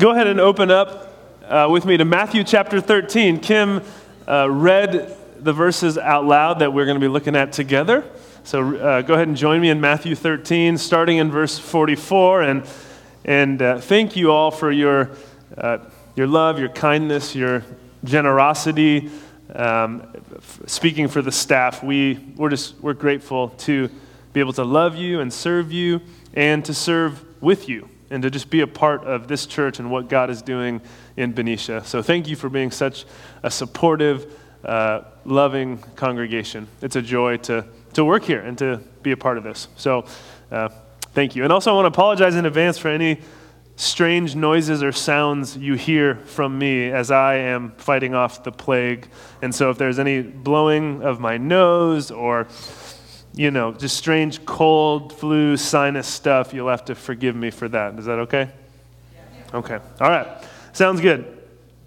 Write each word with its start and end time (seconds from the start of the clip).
Go 0.00 0.12
ahead 0.12 0.28
and 0.28 0.40
open 0.40 0.70
up 0.70 1.14
uh, 1.44 1.68
with 1.70 1.84
me 1.84 1.98
to 1.98 2.06
Matthew 2.06 2.42
chapter 2.42 2.80
13. 2.80 3.38
Kim 3.38 3.82
uh, 4.26 4.50
read 4.50 5.14
the 5.38 5.52
verses 5.52 5.98
out 5.98 6.24
loud 6.24 6.60
that 6.60 6.72
we're 6.72 6.86
going 6.86 6.98
to 6.98 7.06
be 7.06 7.12
looking 7.12 7.36
at 7.36 7.52
together. 7.52 8.02
So 8.42 8.78
uh, 8.78 9.02
go 9.02 9.12
ahead 9.12 9.28
and 9.28 9.36
join 9.36 9.60
me 9.60 9.68
in 9.68 9.78
Matthew 9.78 10.14
13, 10.14 10.78
starting 10.78 11.18
in 11.18 11.30
verse 11.30 11.58
44. 11.58 12.40
And, 12.40 12.66
and 13.26 13.60
uh, 13.60 13.78
thank 13.82 14.16
you 14.16 14.32
all 14.32 14.50
for 14.50 14.72
your, 14.72 15.10
uh, 15.58 15.80
your 16.16 16.28
love, 16.28 16.58
your 16.58 16.70
kindness, 16.70 17.34
your 17.34 17.62
generosity. 18.02 19.10
Um, 19.54 20.10
speaking 20.64 21.08
for 21.08 21.20
the 21.20 21.32
staff, 21.32 21.82
we, 21.82 22.14
we're 22.36 22.48
just 22.48 22.80
we're 22.80 22.94
grateful 22.94 23.50
to 23.50 23.90
be 24.32 24.40
able 24.40 24.54
to 24.54 24.64
love 24.64 24.96
you 24.96 25.20
and 25.20 25.30
serve 25.30 25.70
you 25.70 26.00
and 26.32 26.64
to 26.64 26.72
serve 26.72 27.22
with 27.42 27.68
you 27.68 27.89
and 28.10 28.22
to 28.22 28.30
just 28.30 28.50
be 28.50 28.60
a 28.60 28.66
part 28.66 29.04
of 29.04 29.28
this 29.28 29.46
church 29.46 29.78
and 29.78 29.90
what 29.90 30.08
God 30.08 30.30
is 30.30 30.42
doing 30.42 30.80
in 31.16 31.32
Benicia. 31.32 31.84
So 31.84 32.02
thank 32.02 32.28
you 32.28 32.36
for 32.36 32.48
being 32.48 32.70
such 32.70 33.06
a 33.42 33.50
supportive, 33.50 34.36
uh, 34.64 35.02
loving 35.24 35.78
congregation. 35.96 36.66
It's 36.82 36.96
a 36.96 37.02
joy 37.02 37.38
to, 37.38 37.64
to 37.94 38.04
work 38.04 38.24
here 38.24 38.40
and 38.40 38.58
to 38.58 38.80
be 39.02 39.12
a 39.12 39.16
part 39.16 39.38
of 39.38 39.44
this. 39.44 39.68
So 39.76 40.04
uh, 40.50 40.68
thank 41.12 41.36
you. 41.36 41.44
And 41.44 41.52
also, 41.52 41.70
I 41.70 41.74
want 41.74 41.84
to 41.84 41.98
apologize 41.98 42.34
in 42.34 42.46
advance 42.46 42.78
for 42.78 42.88
any 42.88 43.20
strange 43.76 44.36
noises 44.36 44.82
or 44.82 44.92
sounds 44.92 45.56
you 45.56 45.72
hear 45.72 46.16
from 46.16 46.58
me 46.58 46.90
as 46.90 47.10
I 47.10 47.36
am 47.36 47.70
fighting 47.78 48.14
off 48.14 48.44
the 48.44 48.52
plague. 48.52 49.08
And 49.40 49.54
so 49.54 49.70
if 49.70 49.78
there's 49.78 49.98
any 49.98 50.20
blowing 50.20 51.02
of 51.02 51.18
my 51.18 51.38
nose 51.38 52.10
or 52.10 52.46
you 53.40 53.50
know, 53.50 53.72
just 53.72 53.96
strange 53.96 54.44
cold, 54.44 55.14
flu, 55.14 55.56
sinus 55.56 56.06
stuff, 56.06 56.52
you'll 56.52 56.68
have 56.68 56.84
to 56.84 56.94
forgive 56.94 57.34
me 57.34 57.50
for 57.50 57.70
that. 57.70 57.98
Is 57.98 58.04
that 58.04 58.18
okay? 58.18 58.50
Okay. 59.54 59.78
All 59.98 60.10
right. 60.10 60.26
Sounds 60.74 61.00
good. 61.00 61.38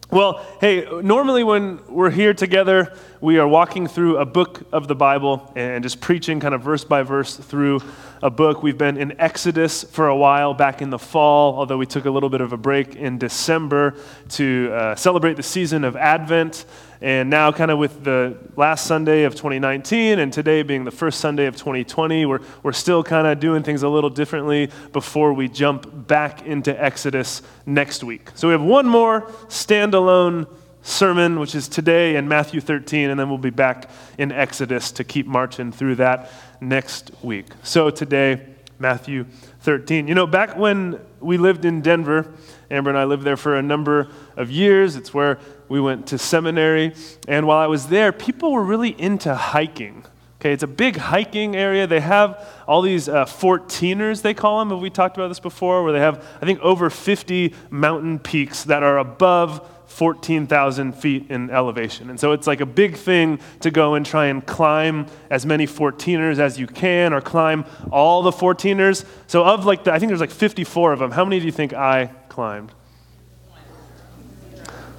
Well, 0.09 0.43
hey, 0.59 0.87
normally 1.03 1.43
when 1.43 1.79
we're 1.87 2.09
here 2.09 2.33
together, 2.33 2.97
we 3.21 3.37
are 3.37 3.47
walking 3.47 3.85
through 3.85 4.17
a 4.17 4.25
book 4.25 4.63
of 4.71 4.87
the 4.87 4.95
Bible 4.95 5.53
and 5.55 5.83
just 5.83 6.01
preaching 6.01 6.39
kind 6.39 6.55
of 6.55 6.61
verse 6.61 6.83
by 6.83 7.03
verse 7.03 7.35
through 7.35 7.81
a 8.23 8.31
book. 8.31 8.63
We've 8.63 8.77
been 8.77 8.97
in 8.97 9.19
Exodus 9.19 9.83
for 9.83 10.07
a 10.07 10.15
while 10.15 10.55
back 10.55 10.81
in 10.81 10.89
the 10.89 10.99
fall, 10.99 11.55
although 11.55 11.77
we 11.77 11.85
took 11.85 12.05
a 12.05 12.11
little 12.11 12.29
bit 12.29 12.41
of 12.41 12.51
a 12.51 12.57
break 12.57 12.95
in 12.95 13.17
December 13.19 13.95
to 14.29 14.71
uh, 14.73 14.95
celebrate 14.95 15.35
the 15.35 15.43
season 15.43 15.83
of 15.83 15.95
Advent. 15.95 16.65
And 17.03 17.29
now, 17.29 17.51
kind 17.51 17.69
of 17.69 17.79
with 17.79 18.05
the 18.05 18.37
last 18.55 18.87
Sunday 18.87 19.25
of 19.25 19.35
2019 19.35 20.19
and 20.19 20.31
today 20.31 20.63
being 20.63 20.85
the 20.85 20.91
first 20.91 21.19
Sunday 21.19 21.47
of 21.47 21.57
2020, 21.57 22.25
we're, 22.25 22.39
we're 22.63 22.71
still 22.71 23.03
kind 23.03 23.27
of 23.27 23.41
doing 23.41 23.61
things 23.61 23.83
a 23.83 23.89
little 23.89 24.09
differently 24.09 24.71
before 24.93 25.33
we 25.33 25.49
jump 25.49 26.07
back 26.07 26.43
into 26.43 26.81
Exodus 26.81 27.41
next 27.65 28.05
week. 28.05 28.29
So 28.35 28.47
we 28.47 28.53
have 28.53 28.61
one 28.61 28.87
more 28.87 29.23
standalone 29.49 30.47
sermon, 30.81 31.41
which 31.41 31.55
is 31.55 31.67
today 31.67 32.15
in 32.15 32.29
Matthew 32.29 32.61
13, 32.61 33.09
and 33.09 33.19
then 33.19 33.27
we'll 33.27 33.37
be 33.37 33.49
back 33.49 33.89
in 34.17 34.31
Exodus 34.31 34.89
to 34.93 35.03
keep 35.03 35.27
marching 35.27 35.73
through 35.73 35.95
that 35.95 36.31
next 36.61 37.11
week. 37.21 37.47
So 37.63 37.89
today, 37.89 38.45
Matthew 38.79 39.25
13. 39.61 40.07
You 40.07 40.15
know, 40.15 40.27
back 40.27 40.57
when 40.57 40.99
we 41.19 41.37
lived 41.37 41.63
in 41.65 41.81
Denver, 41.81 42.33
Amber 42.69 42.89
and 42.89 42.99
I 42.99 43.05
lived 43.05 43.23
there 43.23 43.37
for 43.37 43.55
a 43.55 43.61
number 43.61 44.09
of 44.35 44.51
years. 44.51 44.95
It's 44.95 45.13
where 45.13 45.39
we 45.73 45.81
went 45.81 46.05
to 46.05 46.19
seminary. 46.19 46.93
And 47.27 47.47
while 47.47 47.57
I 47.57 47.65
was 47.65 47.87
there, 47.87 48.11
people 48.11 48.51
were 48.51 48.63
really 48.63 48.89
into 49.01 49.33
hiking. 49.33 50.05
Okay, 50.39 50.53
it's 50.53 50.61
a 50.61 50.67
big 50.67 50.97
hiking 50.97 51.55
area. 51.55 51.87
They 51.87 51.99
have 51.99 52.47
all 52.67 52.83
these 52.83 53.09
uh, 53.09 53.25
14ers, 53.25 54.21
they 54.21 54.35
call 54.35 54.59
them. 54.59 54.69
Have 54.69 54.81
we 54.81 54.91
talked 54.91 55.17
about 55.17 55.29
this 55.29 55.39
before? 55.39 55.83
Where 55.83 55.91
they 55.91 55.99
have, 55.99 56.23
I 56.39 56.45
think, 56.45 56.59
over 56.59 56.91
50 56.91 57.55
mountain 57.71 58.19
peaks 58.19 58.65
that 58.65 58.83
are 58.83 58.99
above 58.99 59.67
14,000 59.87 60.93
feet 60.93 61.31
in 61.31 61.49
elevation. 61.49 62.11
And 62.11 62.19
so 62.19 62.33
it's 62.33 62.45
like 62.45 62.61
a 62.61 62.67
big 62.67 62.95
thing 62.95 63.39
to 63.61 63.71
go 63.71 63.95
and 63.95 64.05
try 64.05 64.27
and 64.27 64.45
climb 64.45 65.07
as 65.31 65.43
many 65.43 65.65
14ers 65.65 66.37
as 66.37 66.59
you 66.59 66.67
can 66.67 67.13
or 67.13 67.21
climb 67.21 67.65
all 67.91 68.21
the 68.21 68.31
14ers. 68.31 69.05
So, 69.25 69.43
of 69.43 69.65
like, 69.65 69.85
the, 69.85 69.91
I 69.91 69.97
think 69.97 70.11
there's 70.11 70.21
like 70.21 70.29
54 70.29 70.93
of 70.93 70.99
them. 70.99 71.09
How 71.09 71.25
many 71.25 71.39
do 71.39 71.47
you 71.47 71.51
think 71.51 71.73
I 71.73 72.11
climbed? 72.29 72.71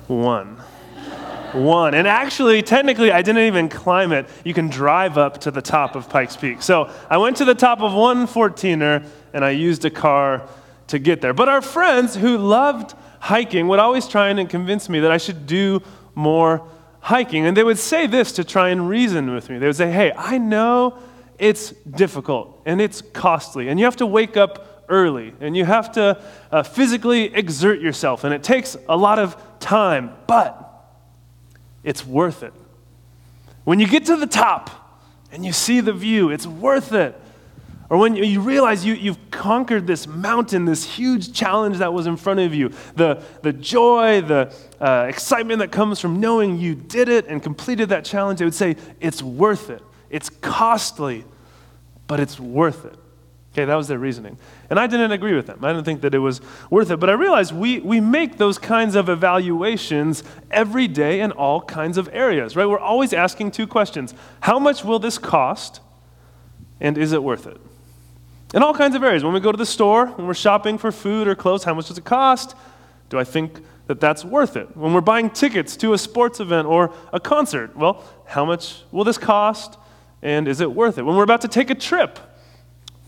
One. 0.06 0.56
One. 1.52 1.94
And 1.94 2.08
actually, 2.08 2.62
technically, 2.62 3.12
I 3.12 3.22
didn't 3.22 3.42
even 3.42 3.68
climb 3.68 4.12
it. 4.12 4.28
You 4.44 4.54
can 4.54 4.68
drive 4.68 5.16
up 5.16 5.38
to 5.42 5.50
the 5.50 5.62
top 5.62 5.94
of 5.94 6.08
Pikes 6.08 6.36
Peak. 6.36 6.62
So 6.62 6.90
I 7.08 7.16
went 7.16 7.36
to 7.38 7.44
the 7.44 7.54
top 7.54 7.80
of 7.80 7.94
one 7.94 8.26
14er 8.26 9.06
and 9.32 9.44
I 9.44 9.50
used 9.50 9.84
a 9.84 9.90
car 9.90 10.48
to 10.88 10.98
get 10.98 11.20
there. 11.20 11.32
But 11.32 11.48
our 11.48 11.62
friends 11.62 12.16
who 12.16 12.38
loved 12.38 12.94
hiking 13.20 13.68
would 13.68 13.78
always 13.78 14.08
try 14.08 14.28
and 14.28 14.50
convince 14.50 14.88
me 14.88 15.00
that 15.00 15.10
I 15.10 15.16
should 15.16 15.46
do 15.46 15.80
more 16.14 16.66
hiking. 17.00 17.46
And 17.46 17.56
they 17.56 17.64
would 17.64 17.78
say 17.78 18.06
this 18.06 18.32
to 18.32 18.44
try 18.44 18.70
and 18.70 18.88
reason 18.88 19.32
with 19.34 19.48
me. 19.48 19.58
They 19.58 19.66
would 19.66 19.76
say, 19.76 19.90
Hey, 19.90 20.12
I 20.16 20.38
know 20.38 20.98
it's 21.38 21.70
difficult 21.70 22.62
and 22.66 22.80
it's 22.80 23.00
costly, 23.00 23.68
and 23.68 23.78
you 23.78 23.84
have 23.86 23.96
to 23.96 24.06
wake 24.06 24.36
up 24.36 24.73
early, 24.88 25.34
and 25.40 25.56
you 25.56 25.64
have 25.64 25.92
to 25.92 26.20
uh, 26.50 26.62
physically 26.62 27.34
exert 27.34 27.80
yourself, 27.80 28.24
and 28.24 28.34
it 28.34 28.42
takes 28.42 28.76
a 28.88 28.96
lot 28.96 29.18
of 29.18 29.36
time, 29.60 30.14
but 30.26 30.60
it's 31.82 32.06
worth 32.06 32.42
it. 32.42 32.52
When 33.64 33.80
you 33.80 33.86
get 33.86 34.06
to 34.06 34.16
the 34.16 34.26
top 34.26 34.70
and 35.32 35.44
you 35.44 35.52
see 35.52 35.80
the 35.80 35.92
view, 35.92 36.30
it's 36.30 36.46
worth 36.46 36.92
it. 36.92 37.20
Or 37.90 37.98
when 37.98 38.16
you 38.16 38.40
realize 38.40 38.84
you, 38.84 38.94
you've 38.94 39.30
conquered 39.30 39.86
this 39.86 40.06
mountain, 40.06 40.64
this 40.64 40.84
huge 40.84 41.32
challenge 41.32 41.78
that 41.78 41.92
was 41.92 42.06
in 42.06 42.16
front 42.16 42.40
of 42.40 42.54
you, 42.54 42.70
the, 42.96 43.22
the 43.42 43.52
joy, 43.52 44.22
the 44.22 44.54
uh, 44.80 45.06
excitement 45.08 45.58
that 45.58 45.70
comes 45.70 46.00
from 46.00 46.18
knowing 46.18 46.58
you 46.58 46.74
did 46.74 47.08
it 47.08 47.26
and 47.26 47.42
completed 47.42 47.90
that 47.90 48.04
challenge, 48.04 48.40
I 48.40 48.46
would 48.46 48.54
say, 48.54 48.76
it's 49.00 49.22
worth 49.22 49.68
it. 49.68 49.82
It's 50.08 50.30
costly, 50.30 51.24
but 52.06 52.20
it's 52.20 52.40
worth 52.40 52.86
it. 52.86 52.98
Okay, 53.54 53.66
that 53.66 53.76
was 53.76 53.86
their 53.86 54.00
reasoning. 54.00 54.36
And 54.68 54.80
I 54.80 54.88
didn't 54.88 55.12
agree 55.12 55.34
with 55.34 55.46
them. 55.46 55.64
I 55.64 55.72
didn't 55.72 55.84
think 55.84 56.00
that 56.00 56.12
it 56.12 56.18
was 56.18 56.40
worth 56.70 56.90
it. 56.90 56.98
But 56.98 57.08
I 57.08 57.12
realized 57.12 57.52
we, 57.54 57.78
we 57.78 58.00
make 58.00 58.36
those 58.36 58.58
kinds 58.58 58.96
of 58.96 59.08
evaluations 59.08 60.24
every 60.50 60.88
day 60.88 61.20
in 61.20 61.30
all 61.30 61.60
kinds 61.60 61.96
of 61.96 62.08
areas, 62.12 62.56
right? 62.56 62.66
We're 62.66 62.80
always 62.80 63.12
asking 63.12 63.52
two 63.52 63.68
questions 63.68 64.12
How 64.40 64.58
much 64.58 64.84
will 64.84 64.98
this 64.98 65.18
cost? 65.18 65.80
And 66.80 66.98
is 66.98 67.12
it 67.12 67.22
worth 67.22 67.46
it? 67.46 67.60
In 68.54 68.62
all 68.64 68.74
kinds 68.74 68.96
of 68.96 69.04
areas. 69.04 69.22
When 69.22 69.32
we 69.32 69.38
go 69.38 69.52
to 69.52 69.56
the 69.56 69.64
store, 69.64 70.06
when 70.08 70.26
we're 70.26 70.34
shopping 70.34 70.76
for 70.76 70.90
food 70.90 71.28
or 71.28 71.36
clothes, 71.36 71.62
how 71.62 71.74
much 71.74 71.86
does 71.86 71.96
it 71.96 72.04
cost? 72.04 72.56
Do 73.08 73.20
I 73.20 73.24
think 73.24 73.62
that 73.86 74.00
that's 74.00 74.24
worth 74.24 74.56
it? 74.56 74.76
When 74.76 74.92
we're 74.92 75.00
buying 75.00 75.30
tickets 75.30 75.76
to 75.76 75.92
a 75.92 75.98
sports 75.98 76.40
event 76.40 76.66
or 76.66 76.92
a 77.12 77.20
concert, 77.20 77.76
well, 77.76 78.02
how 78.26 78.44
much 78.44 78.82
will 78.90 79.04
this 79.04 79.18
cost? 79.18 79.78
And 80.22 80.48
is 80.48 80.60
it 80.60 80.72
worth 80.72 80.98
it? 80.98 81.02
When 81.02 81.14
we're 81.14 81.22
about 81.22 81.42
to 81.42 81.48
take 81.48 81.70
a 81.70 81.74
trip, 81.76 82.18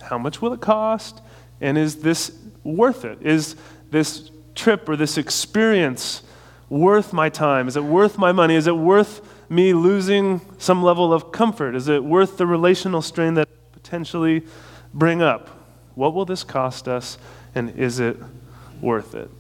how 0.07 0.19
much 0.19 0.41
will 0.41 0.53
it 0.53 0.61
cost? 0.61 1.21
And 1.61 1.77
is 1.77 1.97
this 1.97 2.37
worth 2.65 3.05
it? 3.05 3.19
Is 3.23 3.57
this 3.91 4.31
trip 4.55 4.89
or 4.89 4.97
this 4.97 5.19
experience 5.19 6.23
worth 6.69 7.13
my 7.13 7.29
time? 7.29 7.69
Is 7.69 7.77
it 7.77 7.85
worth 7.85 8.19
my 8.19 8.33
money? 8.33 8.55
Is 8.55 8.67
it 8.67 8.77
worth 8.77 9.21
me 9.49 9.73
losing 9.73 10.41
some 10.59 10.83
level 10.83 11.13
of 11.13 11.33
comfort? 11.33 11.75
Is 11.75 11.89
it 11.89 12.03
worth 12.03 12.37
the 12.37 12.47
relational 12.47 13.03
strain 13.03 13.35
that 13.35 13.49
potentially 13.73 14.45
bring 14.93 15.23
up? 15.23 15.49
What 15.95 16.15
will 16.15 16.25
this 16.25 16.45
cost 16.45 16.89
us? 16.89 17.19
And 17.55 17.71
is 17.79 18.01
it 18.01 18.17
worth 18.81 19.15
it? 19.15 19.31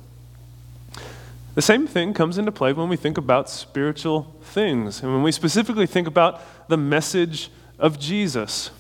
The 1.55 1.62
same 1.62 1.87
thing 1.87 2.12
comes 2.12 2.38
into 2.38 2.53
play 2.53 2.72
when 2.72 2.88
we 2.88 2.97
think 2.97 3.16
about 3.16 3.49
spiritual 3.49 4.34
things 4.43 5.03
and 5.03 5.12
when 5.12 5.22
we 5.22 5.32
specifically 5.32 5.87
think 5.87 6.06
about 6.06 6.43
the 6.69 6.76
message 6.76 7.50
of 7.79 7.99
Jesus, 7.99 8.70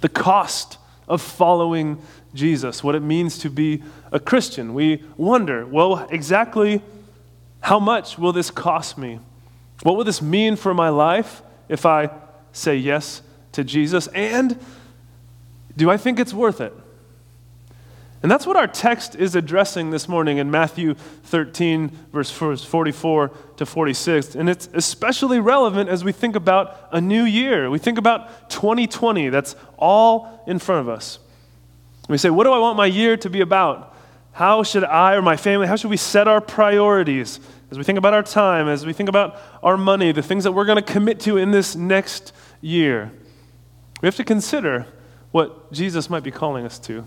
the 0.00 0.08
cost 0.08 0.78
of 1.08 1.20
following 1.20 2.00
Jesus, 2.34 2.82
what 2.82 2.94
it 2.94 3.00
means 3.00 3.38
to 3.38 3.50
be 3.50 3.82
a 4.12 4.18
Christian. 4.18 4.74
We 4.74 5.02
wonder, 5.16 5.66
well, 5.66 6.06
exactly 6.10 6.82
how 7.60 7.78
much 7.78 8.18
will 8.18 8.32
this 8.32 8.50
cost 8.50 8.98
me? 8.98 9.20
What 9.82 9.96
will 9.96 10.04
this 10.04 10.22
mean 10.22 10.56
for 10.56 10.74
my 10.74 10.88
life 10.88 11.42
if 11.68 11.86
I 11.86 12.10
say 12.52 12.76
yes 12.76 13.22
to 13.52 13.64
Jesus? 13.64 14.06
And 14.08 14.58
do 15.76 15.90
I 15.90 15.96
think 15.96 16.18
it's 16.18 16.34
worth 16.34 16.60
it? 16.60 16.74
And 18.24 18.30
that's 18.30 18.46
what 18.46 18.56
our 18.56 18.66
text 18.66 19.16
is 19.16 19.36
addressing 19.36 19.90
this 19.90 20.08
morning 20.08 20.38
in 20.38 20.50
Matthew 20.50 20.94
13, 20.94 21.90
verse 22.10 22.30
44 22.30 23.28
to 23.58 23.66
46. 23.66 24.34
And 24.34 24.48
it's 24.48 24.66
especially 24.72 25.40
relevant 25.40 25.90
as 25.90 26.04
we 26.04 26.10
think 26.10 26.34
about 26.34 26.88
a 26.90 27.02
new 27.02 27.24
year. 27.24 27.68
We 27.68 27.78
think 27.78 27.98
about 27.98 28.48
2020, 28.48 29.28
that's 29.28 29.56
all 29.76 30.42
in 30.46 30.58
front 30.58 30.80
of 30.80 30.88
us. 30.88 31.18
We 32.08 32.16
say, 32.16 32.30
What 32.30 32.44
do 32.44 32.52
I 32.52 32.58
want 32.58 32.78
my 32.78 32.86
year 32.86 33.18
to 33.18 33.28
be 33.28 33.42
about? 33.42 33.94
How 34.32 34.62
should 34.62 34.84
I 34.84 35.16
or 35.16 35.20
my 35.20 35.36
family, 35.36 35.66
how 35.66 35.76
should 35.76 35.90
we 35.90 35.98
set 35.98 36.26
our 36.26 36.40
priorities 36.40 37.40
as 37.70 37.76
we 37.76 37.84
think 37.84 37.98
about 37.98 38.14
our 38.14 38.22
time, 38.22 38.68
as 38.68 38.86
we 38.86 38.94
think 38.94 39.10
about 39.10 39.38
our 39.62 39.76
money, 39.76 40.12
the 40.12 40.22
things 40.22 40.44
that 40.44 40.52
we're 40.52 40.64
going 40.64 40.82
to 40.82 40.92
commit 40.92 41.20
to 41.20 41.36
in 41.36 41.50
this 41.50 41.76
next 41.76 42.32
year? 42.62 43.12
We 44.00 44.06
have 44.06 44.16
to 44.16 44.24
consider 44.24 44.86
what 45.30 45.70
Jesus 45.72 46.08
might 46.08 46.22
be 46.22 46.30
calling 46.30 46.64
us 46.64 46.78
to. 46.78 47.06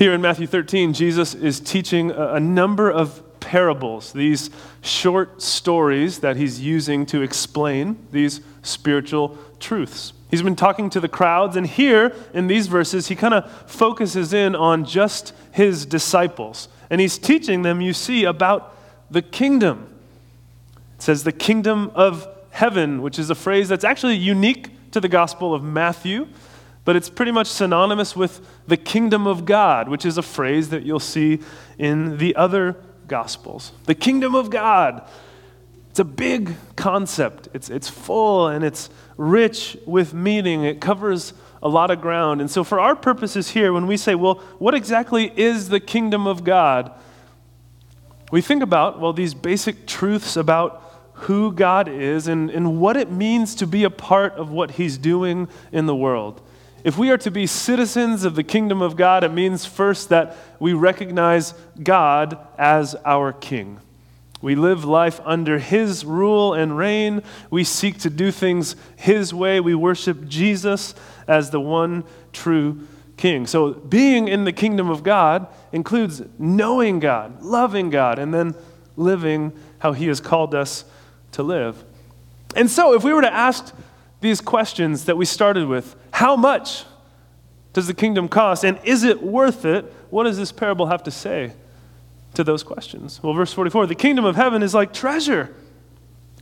Here 0.00 0.14
in 0.14 0.22
Matthew 0.22 0.46
13, 0.46 0.94
Jesus 0.94 1.34
is 1.34 1.60
teaching 1.60 2.10
a, 2.10 2.40
number 2.40 2.90
of 2.90 3.38
parables, 3.38 4.14
these 4.14 4.48
short 4.80 5.42
stories 5.42 6.20
that 6.20 6.36
he's 6.36 6.58
using 6.58 7.04
to 7.04 7.20
explain 7.20 7.98
these 8.10 8.40
spiritual 8.62 9.36
truths. 9.58 10.14
He's 10.30 10.40
been 10.40 10.56
talking 10.56 10.88
to 10.88 11.00
the 11.00 11.08
crowds, 11.08 11.54
and 11.54 11.66
here 11.66 12.16
in 12.32 12.46
these 12.46 12.66
verses, 12.66 13.08
he 13.08 13.14
kind 13.14 13.34
of 13.34 13.52
focuses 13.70 14.32
in 14.32 14.56
on 14.56 14.86
just 14.86 15.34
his 15.52 15.84
disciples. 15.84 16.70
And 16.88 16.98
he's 16.98 17.18
teaching 17.18 17.60
them, 17.60 17.82
you 17.82 17.92
see, 17.92 18.24
about 18.24 18.74
the 19.10 19.20
kingdom. 19.20 19.94
It 20.96 21.02
says 21.02 21.24
the 21.24 21.32
kingdom 21.32 21.92
of 21.94 22.26
heaven, 22.52 23.02
which 23.02 23.18
is 23.18 23.28
a 23.28 23.34
phrase 23.34 23.68
that's 23.68 23.84
actually 23.84 24.16
unique 24.16 24.70
to 24.92 25.00
the 25.00 25.08
Gospel 25.08 25.52
of 25.52 25.62
Matthew, 25.62 26.26
but 26.84 26.96
it's 26.96 27.10
pretty 27.10 27.32
much 27.32 27.46
synonymous 27.46 28.16
with 28.16 28.40
the 28.66 28.76
kingdom 28.76 29.26
of 29.26 29.44
God, 29.44 29.88
which 29.88 30.04
is 30.04 30.18
a 30.18 30.22
phrase 30.22 30.70
that 30.70 30.82
you'll 30.82 30.98
see 30.98 31.40
in 31.78 32.18
the 32.18 32.34
other 32.36 32.76
Gospels. 33.10 33.72
The 33.86 33.94
kingdom 33.96 34.36
of 34.36 34.50
God. 34.50 35.04
It's 35.90 35.98
a 35.98 36.04
big 36.04 36.54
concept. 36.76 37.48
It's, 37.52 37.68
it's 37.68 37.88
full 37.88 38.46
and 38.46 38.64
it's 38.64 38.88
rich 39.16 39.76
with 39.84 40.14
meaning. 40.14 40.62
It 40.62 40.80
covers 40.80 41.32
a 41.60 41.68
lot 41.68 41.90
of 41.90 42.00
ground. 42.00 42.40
And 42.40 42.48
so, 42.48 42.62
for 42.62 42.78
our 42.78 42.94
purposes 42.94 43.50
here, 43.50 43.72
when 43.72 43.88
we 43.88 43.96
say, 43.96 44.14
well, 44.14 44.34
what 44.60 44.74
exactly 44.74 45.32
is 45.36 45.70
the 45.70 45.80
kingdom 45.80 46.28
of 46.28 46.44
God? 46.44 46.92
We 48.30 48.40
think 48.40 48.62
about, 48.62 49.00
well, 49.00 49.12
these 49.12 49.34
basic 49.34 49.88
truths 49.88 50.36
about 50.36 50.80
who 51.14 51.52
God 51.52 51.88
is 51.88 52.28
and, 52.28 52.48
and 52.48 52.80
what 52.80 52.96
it 52.96 53.10
means 53.10 53.56
to 53.56 53.66
be 53.66 53.82
a 53.82 53.90
part 53.90 54.34
of 54.34 54.52
what 54.52 54.70
He's 54.70 54.96
doing 54.96 55.48
in 55.72 55.86
the 55.86 55.96
world. 55.96 56.40
If 56.82 56.96
we 56.96 57.10
are 57.10 57.18
to 57.18 57.30
be 57.30 57.46
citizens 57.46 58.24
of 58.24 58.34
the 58.34 58.42
kingdom 58.42 58.80
of 58.80 58.96
God, 58.96 59.24
it 59.24 59.32
means 59.32 59.64
first 59.66 60.08
that 60.08 60.36
we 60.58 60.72
recognize 60.72 61.54
God 61.82 62.38
as 62.58 62.94
our 63.04 63.32
king. 63.32 63.80
We 64.42 64.54
live 64.54 64.84
life 64.84 65.20
under 65.24 65.58
His 65.58 66.04
rule 66.04 66.54
and 66.54 66.76
reign. 66.76 67.22
We 67.50 67.64
seek 67.64 67.98
to 68.00 68.10
do 68.10 68.30
things 68.30 68.76
His 68.96 69.34
way. 69.34 69.60
We 69.60 69.74
worship 69.74 70.26
Jesus 70.28 70.94
as 71.28 71.50
the 71.50 71.60
one 71.60 72.04
true 72.32 72.86
King. 73.20 73.46
So, 73.46 73.74
being 73.74 74.28
in 74.28 74.44
the 74.44 74.52
kingdom 74.52 74.88
of 74.88 75.02
God 75.02 75.46
includes 75.72 76.22
knowing 76.38 77.00
God, 77.00 77.42
loving 77.42 77.90
God, 77.90 78.18
and 78.18 78.32
then 78.32 78.54
living 78.96 79.52
how 79.80 79.92
He 79.92 80.06
has 80.06 80.20
called 80.20 80.54
us 80.54 80.86
to 81.32 81.42
live. 81.42 81.84
And 82.56 82.70
so, 82.70 82.94
if 82.94 83.04
we 83.04 83.12
were 83.12 83.20
to 83.20 83.32
ask 83.32 83.74
these 84.22 84.40
questions 84.40 85.04
that 85.04 85.18
we 85.18 85.26
started 85.26 85.68
with 85.68 85.94
how 86.20 86.36
much 86.36 86.84
does 87.72 87.86
the 87.86 87.94
kingdom 87.94 88.28
cost, 88.28 88.64
and 88.64 88.78
is 88.84 89.04
it 89.04 89.22
worth 89.22 89.64
it? 89.64 89.84
What 90.10 90.24
does 90.24 90.36
this 90.36 90.52
parable 90.52 90.86
have 90.86 91.02
to 91.04 91.10
say? 91.10 91.52
to 92.34 92.44
those 92.44 92.62
questions? 92.62 93.22
Well, 93.22 93.34
verse 93.34 93.52
44 93.52 93.86
the 93.86 93.94
kingdom 93.94 94.24
of 94.24 94.36
heaven 94.36 94.62
is 94.62 94.74
like 94.74 94.92
treasure 94.92 95.54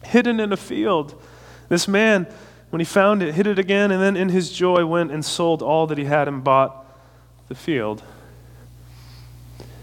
hidden 0.04 0.40
in 0.40 0.52
a 0.52 0.56
field. 0.56 1.20
This 1.68 1.88
man, 1.88 2.26
when 2.70 2.80
he 2.80 2.84
found 2.84 3.22
it, 3.22 3.34
hid 3.34 3.46
it 3.46 3.58
again, 3.58 3.90
and 3.90 4.00
then 4.00 4.16
in 4.16 4.28
his 4.28 4.52
joy 4.52 4.86
went 4.86 5.10
and 5.10 5.24
sold 5.24 5.62
all 5.62 5.86
that 5.88 5.98
he 5.98 6.04
had 6.04 6.28
and 6.28 6.42
bought 6.42 6.86
the 7.48 7.54
field. 7.54 8.02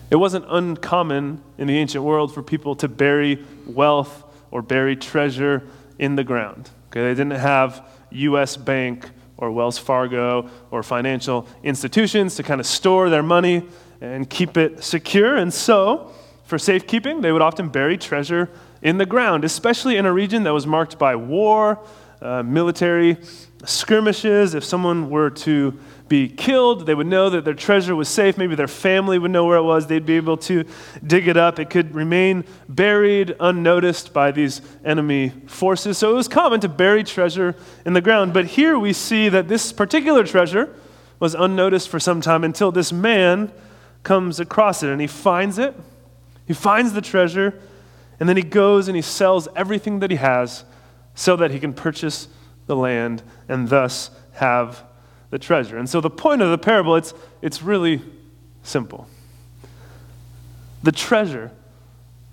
It 0.10 0.16
wasn't 0.18 0.46
uncommon 0.48 1.42
in 1.58 1.68
the 1.68 1.78
ancient 1.78 2.04
world 2.04 2.34
for 2.34 2.42
people 2.42 2.76
to 2.78 2.88
bury 2.88 3.44
wealth 3.66 4.24
or 4.52 4.62
bury 4.62 4.96
treasure 4.96 5.64
in 6.00 6.16
the 6.16 6.24
ground. 6.24 6.70
Okay, 6.90 7.02
they 7.02 7.14
didn't 7.14 7.32
have 7.32 7.86
U.S. 8.12 8.56
Bank 8.56 9.10
or 9.38 9.52
Wells 9.52 9.78
Fargo 9.78 10.50
or 10.72 10.84
financial 10.84 11.48
institutions 11.64 12.36
to 12.36 12.44
kind 12.44 12.60
of 12.60 12.66
store 12.66 13.10
their 13.10 13.24
money 13.24 13.64
and 14.02 14.30
keep 14.30 14.58
it 14.58 14.84
secure. 14.84 15.36
And 15.36 15.54
so, 15.54 16.12
for 16.46 16.60
safekeeping, 16.60 17.22
they 17.22 17.32
would 17.32 17.42
often 17.42 17.70
bury 17.70 17.98
treasure 17.98 18.50
in 18.82 18.98
the 18.98 19.06
ground, 19.06 19.44
especially 19.44 19.98
in 19.98 20.06
a 20.06 20.14
region 20.14 20.44
that 20.44 20.54
was 20.54 20.68
marked 20.68 21.00
by 21.00 21.16
war, 21.16 21.80
uh, 22.22 22.44
military 22.44 23.18
skirmishes. 23.66 24.54
If 24.54 24.64
someone 24.64 25.10
were 25.10 25.32
to 25.32 25.80
be 26.08 26.28
killed, 26.30 26.86
they 26.86 26.94
would 26.94 27.08
know 27.08 27.30
that 27.32 27.46
their 27.46 27.54
treasure 27.54 27.96
was 27.96 28.08
safe. 28.08 28.38
Maybe 28.38 28.56
their 28.56 28.68
family 28.68 29.18
would 29.18 29.32
know 29.32 29.46
where 29.46 29.58
it 29.58 29.64
was. 29.64 29.88
They'd 29.88 30.06
be 30.06 30.18
able 30.18 30.38
to 30.38 30.64
dig 31.06 31.28
it 31.28 31.36
up. 31.36 31.60
It 31.60 31.70
could 31.70 31.96
remain 31.96 32.46
buried, 32.70 33.36
unnoticed 33.40 34.14
by 34.14 34.32
these 34.32 34.62
enemy 34.84 35.30
forces. 35.48 35.98
So 35.98 36.12
it 36.12 36.14
was 36.14 36.28
common 36.28 36.60
to 36.62 36.70
bury 36.70 37.04
treasure 37.04 37.56
in 37.86 37.94
the 37.94 38.02
ground. 38.02 38.34
But 38.34 38.46
here 38.46 38.78
we 38.78 38.94
see 38.94 39.30
that 39.30 39.48
this 39.48 39.74
particular 39.74 40.24
treasure 40.24 40.76
was 41.20 41.34
unnoticed 41.34 41.90
for 41.90 42.00
some 42.00 42.22
time 42.22 42.44
until 42.44 42.72
this 42.72 42.92
man 42.92 43.52
comes 44.04 44.40
across 44.40 44.84
it 44.84 44.90
and 44.90 45.02
he 45.02 45.08
finds 45.08 45.58
it. 45.58 45.76
He 46.46 46.54
finds 46.54 46.94
the 46.94 47.02
treasure, 47.02 47.60
and 48.20 48.30
then 48.30 48.38
he 48.38 48.44
goes 48.44 48.88
and 48.88 48.96
he 48.96 49.02
sells 49.02 49.48
everything 49.56 50.00
that 50.00 50.12
he 50.12 50.18
has 50.18 50.64
so 51.16 51.36
that 51.38 51.50
he 51.50 51.60
can 51.60 51.74
purchase 51.74 52.28
the 52.68 52.76
land 52.76 53.24
and 53.50 53.70
thus 53.70 54.12
have 54.34 54.84
the 55.36 55.40
treasure. 55.40 55.78
And 55.78 55.90
so 55.90 56.00
the 56.00 56.10
point 56.10 56.42
of 56.42 56.50
the 56.50 56.58
parable, 56.58 56.96
it's, 56.96 57.14
it's 57.42 57.62
really 57.62 58.02
simple. 58.64 59.06
The 60.82 60.94
treasure 60.94 61.52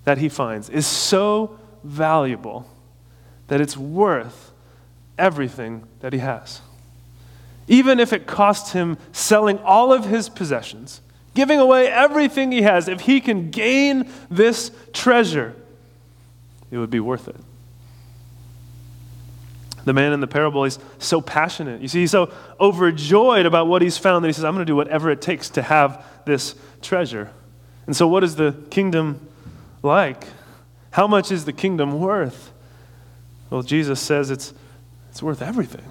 that 0.05 0.19
he 0.19 0.29
finds 0.29 0.71
is 0.71 0.87
so 0.87 1.59
valuable 1.83 2.65
that 3.49 3.61
it's 3.61 3.77
worth 3.77 4.53
everything 5.19 5.83
that 5.99 6.13
he 6.13 6.21
has. 6.21 6.61
Even 7.67 7.99
if 7.99 8.13
it 8.13 8.29
costs 8.29 8.71
him 8.71 8.99
selling 9.11 9.59
all 9.59 9.93
of 9.93 10.05
his 10.05 10.29
possessions, 10.29 11.01
giving 11.35 11.59
away 11.59 11.89
everything 11.89 12.53
he 12.53 12.63
has, 12.63 12.87
if 12.87 13.01
he 13.01 13.21
can 13.21 13.51
gain 13.51 14.09
this 14.31 14.71
treasure, 14.93 15.57
it 16.71 16.79
would 16.79 16.91
be 16.91 17.01
worth 17.01 17.27
it. 17.27 17.41
The 19.85 19.93
man 19.93 20.13
in 20.13 20.21
the 20.21 20.27
parable, 20.27 20.65
he's 20.65 20.79
so 20.99 21.21
passionate. 21.21 21.81
You 21.81 21.89
see, 21.89 22.01
he's 22.01 22.13
so 22.13 22.33
overjoyed 22.61 23.47
about 23.47 23.67
what 23.67 23.83
he's 23.83 23.99
found 23.99 24.25
that 24.25 24.29
he 24.29 24.33
says, 24.33 24.45
I'm 24.45 24.55
going 24.55 24.65
to 24.65 24.71
do 24.71 24.77
whatever 24.77 25.11
it 25.11 25.21
takes 25.21 25.51
to 25.51 25.63
have 25.63 26.05
this 26.25 26.55
treasure. 26.81 27.31
And 27.87 27.97
so, 27.97 28.07
what 28.07 28.23
is 28.23 28.37
the 28.37 28.55
kingdom 28.71 29.27
like? 29.83 30.25
How 30.93 31.07
much 31.07 31.33
is 31.33 31.45
the 31.45 31.53
kingdom 31.53 32.01
worth? 32.01 32.53
Well, 33.51 33.63
Jesus 33.63 34.01
says 34.01 34.31
it's, 34.31 34.55
it's 35.11 35.23
worth 35.23 35.43
everything. 35.43 35.85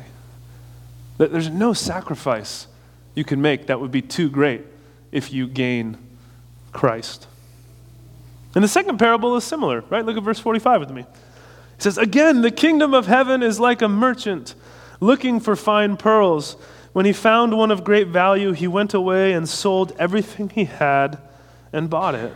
That 1.17 1.31
There's 1.31 1.49
no 1.49 1.73
sacrifice 1.73 2.67
you 3.13 3.23
can 3.23 3.41
make 3.41 3.67
that 3.67 3.79
would 3.79 3.91
be 3.91 4.01
too 4.01 4.29
great 4.29 4.63
if 5.11 5.33
you 5.33 5.47
gain 5.47 5.97
Christ. 6.71 7.27
And 8.55 8.63
the 8.63 8.67
second 8.67 8.97
parable 8.97 9.35
is 9.35 9.43
similar, 9.43 9.81
right? 9.89 10.05
Look 10.05 10.17
at 10.17 10.23
verse 10.23 10.39
45 10.39 10.79
with 10.79 10.91
me. 10.91 11.05
It 11.81 11.85
says, 11.85 11.97
Again, 11.97 12.43
the 12.43 12.51
kingdom 12.51 12.93
of 12.93 13.07
heaven 13.07 13.41
is 13.41 13.59
like 13.59 13.81
a 13.81 13.89
merchant 13.89 14.53
looking 14.99 15.39
for 15.39 15.55
fine 15.55 15.97
pearls. 15.97 16.55
When 16.93 17.07
he 17.07 17.11
found 17.11 17.57
one 17.57 17.71
of 17.71 17.83
great 17.83 18.09
value, 18.09 18.51
he 18.51 18.67
went 18.67 18.93
away 18.93 19.33
and 19.33 19.49
sold 19.49 19.91
everything 19.97 20.49
he 20.49 20.65
had 20.65 21.17
and 21.73 21.89
bought 21.89 22.13
it. 22.13 22.31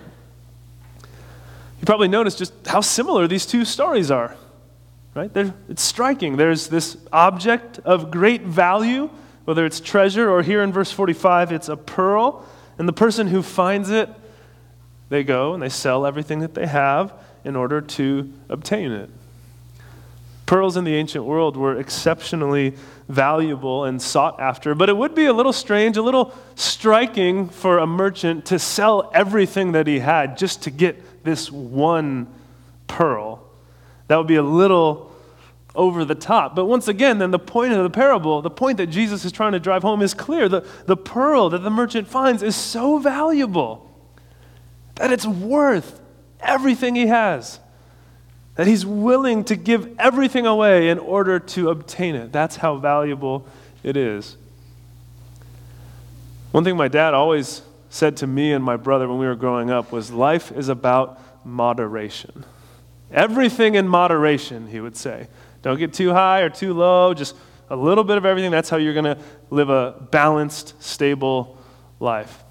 You 1.03 1.85
probably 1.85 2.07
noticed 2.07 2.39
just 2.39 2.53
how 2.65 2.81
similar 2.81 3.27
these 3.27 3.45
two 3.45 3.65
stories 3.65 4.09
are, 4.09 4.35
right? 5.13 5.31
They're, 5.31 5.53
it's 5.69 5.83
striking. 5.83 6.37
There's 6.37 6.67
this 6.69 6.97
object 7.13 7.77
of 7.85 8.09
great 8.09 8.41
value, 8.41 9.11
whether 9.43 9.63
it's 9.63 9.79
treasure 9.79 10.27
or 10.27 10.41
here 10.41 10.63
in 10.63 10.73
verse 10.73 10.91
45, 10.91 11.51
it's 11.51 11.69
a 11.69 11.77
pearl. 11.77 12.43
And 12.79 12.87
the 12.87 12.93
person 12.93 13.27
who 13.27 13.43
finds 13.43 13.91
it, 13.91 14.09
they 15.09 15.23
go 15.23 15.53
and 15.53 15.61
they 15.61 15.69
sell 15.69 16.07
everything 16.07 16.39
that 16.39 16.55
they 16.55 16.65
have 16.65 17.13
in 17.43 17.55
order 17.55 17.79
to 17.79 18.33
obtain 18.49 18.91
it. 18.91 19.11
Pearls 20.45 20.77
in 20.77 20.83
the 20.83 20.93
ancient 20.93 21.25
world 21.25 21.57
were 21.57 21.79
exceptionally 21.79 22.75
valuable 23.07 23.85
and 23.85 23.99
sought 24.01 24.39
after, 24.39 24.75
but 24.75 24.89
it 24.89 24.97
would 24.97 25.15
be 25.15 25.25
a 25.25 25.33
little 25.33 25.53
strange, 25.53 25.97
a 25.97 26.01
little 26.01 26.33
striking 26.55 27.49
for 27.49 27.79
a 27.79 27.87
merchant 27.87 28.45
to 28.45 28.59
sell 28.59 29.09
everything 29.13 29.71
that 29.71 29.87
he 29.87 29.99
had 29.99 30.37
just 30.37 30.63
to 30.63 30.69
get 30.71 31.23
this 31.23 31.51
one 31.51 32.27
pearl. 32.87 33.43
That 34.07 34.17
would 34.17 34.27
be 34.27 34.35
a 34.35 34.43
little 34.43 35.11
over 35.73 36.05
the 36.05 36.15
top. 36.15 36.55
But 36.55 36.65
once 36.65 36.87
again, 36.87 37.17
then 37.17 37.31
the 37.31 37.39
point 37.39 37.73
of 37.73 37.83
the 37.83 37.89
parable, 37.89 38.41
the 38.41 38.49
point 38.49 38.77
that 38.77 38.87
Jesus 38.87 39.25
is 39.25 39.31
trying 39.31 39.51
to 39.53 39.59
drive 39.59 39.81
home 39.81 40.01
is 40.01 40.13
clear. 40.13 40.47
The, 40.47 40.65
the 40.85 40.97
pearl 40.97 41.49
that 41.49 41.59
the 41.59 41.69
merchant 41.69 42.07
finds 42.07 42.41
is 42.41 42.55
so 42.55 42.97
valuable 42.97 43.91
that 44.95 45.11
it's 45.11 45.25
worth 45.25 45.99
everything 46.39 46.95
he 46.95 47.07
has. 47.07 47.59
That 48.55 48.67
he's 48.67 48.85
willing 48.85 49.43
to 49.45 49.55
give 49.55 49.97
everything 49.99 50.45
away 50.45 50.89
in 50.89 50.97
order 50.99 51.39
to 51.39 51.69
obtain 51.69 52.15
it. 52.15 52.31
That's 52.31 52.55
how 52.57 52.77
valuable 52.77 53.45
it 53.83 53.97
is. 53.97 54.37
One 56.51 56.63
thing 56.63 56.77
my 56.77 56.87
dad 56.87 57.13
always 57.13 57.61
said 57.89 58.17
to 58.17 58.27
me 58.27 58.53
and 58.53 58.63
my 58.63 58.77
brother 58.77 59.07
when 59.07 59.17
we 59.17 59.25
were 59.25 59.35
growing 59.35 59.69
up 59.69 59.91
was 59.91 60.11
life 60.11 60.51
is 60.51 60.69
about 60.69 61.19
moderation. 61.45 62.45
Everything 63.11 63.75
in 63.75 63.87
moderation, 63.87 64.67
he 64.67 64.79
would 64.79 64.97
say. 64.97 65.27
Don't 65.61 65.77
get 65.77 65.93
too 65.93 66.11
high 66.11 66.41
or 66.41 66.49
too 66.49 66.73
low, 66.73 67.13
just 67.13 67.35
a 67.69 67.75
little 67.75 68.03
bit 68.03 68.17
of 68.17 68.25
everything. 68.25 68.51
That's 68.51 68.69
how 68.69 68.77
you're 68.77 68.93
going 68.93 69.05
to 69.05 69.17
live 69.49 69.69
a 69.69 69.95
balanced, 70.11 70.81
stable 70.81 71.57
life. 71.99 72.43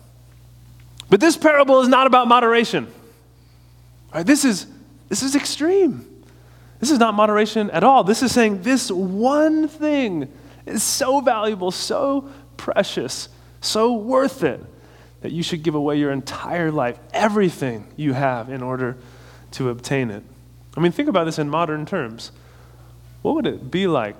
But 1.10 1.20
this 1.20 1.36
parable 1.36 1.80
is 1.80 1.88
not 1.88 2.06
about 2.06 2.28
moderation. 2.28 2.92
Right, 4.12 4.26
this, 4.26 4.44
is, 4.44 4.66
this 5.08 5.22
is 5.22 5.34
extreme. 5.34 6.10
This 6.80 6.90
is 6.90 6.98
not 6.98 7.14
moderation 7.14 7.70
at 7.70 7.84
all. 7.84 8.04
This 8.04 8.22
is 8.22 8.32
saying 8.32 8.62
this 8.62 8.90
one 8.90 9.68
thing 9.68 10.32
is 10.66 10.82
so 10.82 11.20
valuable, 11.20 11.70
so 11.70 12.28
precious, 12.56 13.28
so 13.60 13.94
worth 13.94 14.42
it 14.42 14.60
that 15.20 15.32
you 15.32 15.42
should 15.42 15.62
give 15.62 15.74
away 15.74 15.98
your 15.98 16.12
entire 16.12 16.70
life, 16.70 16.98
everything 17.12 17.86
you 17.96 18.12
have, 18.12 18.50
in 18.50 18.62
order 18.62 18.98
to 19.52 19.70
obtain 19.70 20.10
it. 20.10 20.22
I 20.76 20.80
mean, 20.80 20.92
think 20.92 21.08
about 21.08 21.24
this 21.24 21.38
in 21.38 21.48
modern 21.48 21.86
terms. 21.86 22.32
What 23.22 23.36
would 23.36 23.46
it 23.46 23.70
be 23.70 23.86
like 23.86 24.16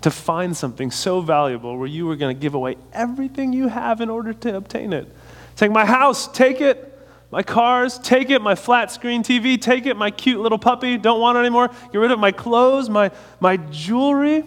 to 0.00 0.10
find 0.10 0.56
something 0.56 0.90
so 0.90 1.20
valuable 1.20 1.76
where 1.76 1.86
you 1.86 2.06
were 2.06 2.16
going 2.16 2.34
to 2.34 2.40
give 2.40 2.54
away 2.54 2.76
everything 2.92 3.52
you 3.52 3.68
have 3.68 4.00
in 4.00 4.08
order 4.08 4.32
to 4.32 4.56
obtain 4.56 4.92
it? 4.92 5.14
Saying, 5.56 5.72
My 5.72 5.84
house, 5.84 6.26
take 6.28 6.60
it. 6.60 6.91
My 7.32 7.42
cars, 7.42 7.98
take 7.98 8.28
it. 8.28 8.42
My 8.42 8.54
flat 8.54 8.92
screen 8.92 9.22
TV, 9.22 9.60
take 9.60 9.86
it. 9.86 9.96
My 9.96 10.10
cute 10.10 10.38
little 10.38 10.58
puppy, 10.58 10.98
don't 10.98 11.18
want 11.18 11.38
it 11.38 11.40
anymore. 11.40 11.70
Get 11.90 11.98
rid 11.98 12.12
of 12.12 12.18
my 12.18 12.30
clothes, 12.30 12.90
my, 12.90 13.10
my 13.40 13.56
jewelry. 13.56 14.44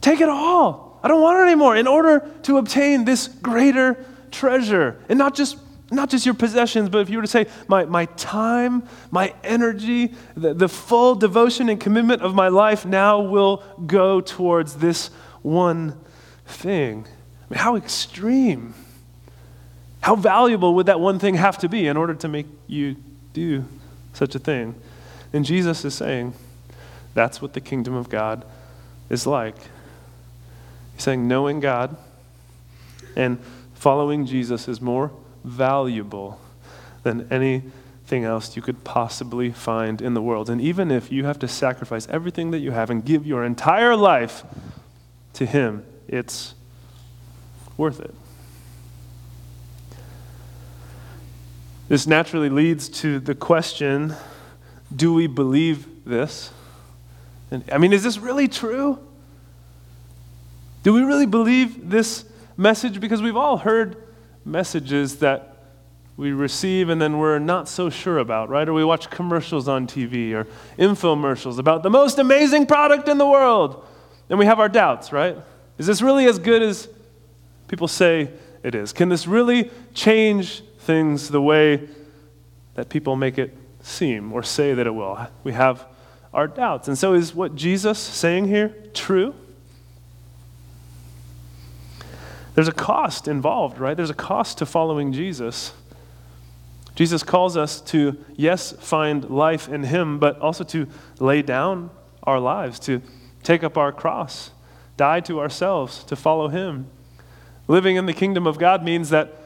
Take 0.00 0.22
it 0.22 0.28
all. 0.30 0.98
I 1.02 1.08
don't 1.08 1.20
want 1.20 1.38
it 1.38 1.42
anymore 1.42 1.76
in 1.76 1.86
order 1.86 2.26
to 2.44 2.56
obtain 2.56 3.04
this 3.04 3.28
greater 3.28 4.02
treasure. 4.30 5.04
And 5.10 5.18
not 5.18 5.34
just 5.34 5.58
not 5.90 6.08
just 6.08 6.24
your 6.24 6.34
possessions, 6.34 6.88
but 6.88 6.98
if 6.98 7.10
you 7.10 7.18
were 7.18 7.22
to 7.22 7.28
say, 7.28 7.46
my, 7.68 7.84
my 7.84 8.06
time, 8.06 8.88
my 9.10 9.34
energy, 9.44 10.14
the, 10.34 10.54
the 10.54 10.68
full 10.68 11.14
devotion 11.14 11.68
and 11.68 11.78
commitment 11.78 12.22
of 12.22 12.34
my 12.34 12.48
life 12.48 12.84
now 12.86 13.20
will 13.20 13.62
go 13.86 14.20
towards 14.20 14.76
this 14.76 15.08
one 15.42 16.00
thing. 16.46 17.06
I 17.06 17.54
mean, 17.54 17.58
how 17.58 17.76
extreme. 17.76 18.74
How 20.04 20.16
valuable 20.16 20.74
would 20.74 20.84
that 20.84 21.00
one 21.00 21.18
thing 21.18 21.36
have 21.36 21.56
to 21.60 21.68
be 21.68 21.86
in 21.86 21.96
order 21.96 22.12
to 22.12 22.28
make 22.28 22.44
you 22.66 22.96
do 23.32 23.64
such 24.12 24.34
a 24.34 24.38
thing? 24.38 24.74
And 25.32 25.46
Jesus 25.46 25.82
is 25.82 25.94
saying, 25.94 26.34
that's 27.14 27.40
what 27.40 27.54
the 27.54 27.60
kingdom 27.62 27.94
of 27.94 28.10
God 28.10 28.44
is 29.08 29.26
like. 29.26 29.56
He's 30.92 31.04
saying, 31.04 31.26
knowing 31.26 31.58
God 31.58 31.96
and 33.16 33.38
following 33.72 34.26
Jesus 34.26 34.68
is 34.68 34.78
more 34.78 35.10
valuable 35.42 36.38
than 37.02 37.26
anything 37.32 38.24
else 38.24 38.56
you 38.56 38.60
could 38.60 38.84
possibly 38.84 39.52
find 39.52 40.02
in 40.02 40.12
the 40.12 40.20
world. 40.20 40.50
And 40.50 40.60
even 40.60 40.90
if 40.90 41.10
you 41.10 41.24
have 41.24 41.38
to 41.38 41.48
sacrifice 41.48 42.06
everything 42.10 42.50
that 42.50 42.58
you 42.58 42.72
have 42.72 42.90
and 42.90 43.02
give 43.02 43.26
your 43.26 43.42
entire 43.42 43.96
life 43.96 44.44
to 45.32 45.46
Him, 45.46 45.82
it's 46.06 46.54
worth 47.78 48.00
it. 48.00 48.14
This 51.88 52.06
naturally 52.06 52.48
leads 52.48 52.88
to 53.00 53.20
the 53.20 53.34
question 53.34 54.14
do 54.94 55.12
we 55.12 55.26
believe 55.26 56.04
this? 56.04 56.50
And, 57.50 57.64
I 57.72 57.78
mean, 57.78 57.92
is 57.92 58.02
this 58.02 58.18
really 58.18 58.48
true? 58.48 58.98
Do 60.82 60.92
we 60.92 61.02
really 61.02 61.26
believe 61.26 61.90
this 61.90 62.24
message? 62.56 63.00
Because 63.00 63.20
we've 63.20 63.36
all 63.36 63.58
heard 63.58 63.96
messages 64.44 65.18
that 65.18 65.56
we 66.16 66.32
receive 66.32 66.90
and 66.90 67.02
then 67.02 67.18
we're 67.18 67.38
not 67.38 67.68
so 67.68 67.90
sure 67.90 68.18
about, 68.18 68.48
right? 68.48 68.68
Or 68.68 68.72
we 68.72 68.84
watch 68.84 69.10
commercials 69.10 69.66
on 69.66 69.86
TV 69.86 70.32
or 70.32 70.46
infomercials 70.78 71.58
about 71.58 71.82
the 71.82 71.90
most 71.90 72.18
amazing 72.18 72.66
product 72.66 73.08
in 73.08 73.18
the 73.18 73.26
world. 73.26 73.84
And 74.30 74.38
we 74.38 74.46
have 74.46 74.60
our 74.60 74.68
doubts, 74.68 75.12
right? 75.12 75.36
Is 75.76 75.86
this 75.86 76.00
really 76.02 76.26
as 76.26 76.38
good 76.38 76.62
as 76.62 76.88
people 77.66 77.88
say 77.88 78.30
it 78.62 78.74
is? 78.74 78.92
Can 78.92 79.08
this 79.08 79.26
really 79.26 79.70
change 79.92 80.62
things 80.84 81.28
the 81.28 81.42
way 81.42 81.88
that 82.74 82.88
people 82.88 83.16
make 83.16 83.38
it 83.38 83.56
seem 83.80 84.32
or 84.32 84.42
say 84.42 84.74
that 84.74 84.86
it 84.86 84.94
will? 84.94 85.26
We 85.42 85.52
have 85.52 85.86
our 86.32 86.46
doubts. 86.46 86.88
And 86.88 86.98
so, 86.98 87.14
is 87.14 87.34
what 87.34 87.54
Jesus 87.54 87.98
saying 87.98 88.48
here 88.48 88.74
true? 88.92 89.34
There's 92.54 92.68
a 92.68 92.72
cost 92.72 93.26
involved, 93.26 93.78
right? 93.78 93.96
There's 93.96 94.10
a 94.10 94.14
cost 94.14 94.58
to 94.58 94.66
following 94.66 95.12
Jesus. 95.12 95.72
Jesus 96.94 97.24
calls 97.24 97.56
us 97.56 97.80
to, 97.82 98.16
yes, 98.36 98.72
find 98.78 99.28
life 99.28 99.68
in 99.68 99.84
Him, 99.84 100.18
but 100.20 100.38
also 100.38 100.62
to 100.64 100.86
lay 101.18 101.42
down 101.42 101.90
our 102.22 102.38
lives, 102.38 102.78
to 102.80 103.02
take 103.42 103.64
up 103.64 103.76
our 103.76 103.90
cross, 103.90 104.50
die 104.96 105.20
to 105.20 105.40
ourselves, 105.40 106.04
to 106.04 106.14
follow 106.14 106.48
Him. 106.48 106.86
Living 107.66 107.96
in 107.96 108.06
the 108.06 108.12
kingdom 108.12 108.46
of 108.46 108.58
God 108.58 108.84
means 108.84 109.10
that 109.10 109.36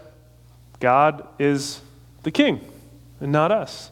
God 0.81 1.27
is 1.39 1.81
the 2.23 2.31
king 2.31 2.61
and 3.21 3.33
not 3.33 3.51
us, 3.51 3.91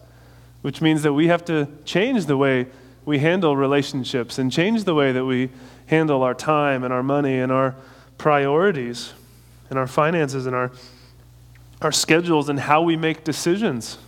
which 0.62 0.80
means 0.80 1.02
that 1.02 1.12
we 1.12 1.28
have 1.28 1.44
to 1.46 1.68
change 1.84 2.26
the 2.26 2.36
way 2.36 2.66
we 3.04 3.18
handle 3.18 3.56
relationships 3.56 4.38
and 4.38 4.52
change 4.52 4.84
the 4.84 4.94
way 4.94 5.12
that 5.12 5.24
we 5.24 5.50
handle 5.86 6.22
our 6.22 6.34
time 6.34 6.84
and 6.84 6.92
our 6.92 7.02
money 7.02 7.38
and 7.38 7.52
our 7.52 7.76
priorities 8.18 9.12
and 9.70 9.78
our 9.78 9.86
finances 9.86 10.46
and 10.46 10.54
our, 10.54 10.72
our 11.82 11.92
schedules 11.92 12.48
and 12.48 12.58
how 12.58 12.82
we 12.82 12.96
make 12.96 13.24
decisions. 13.24 13.98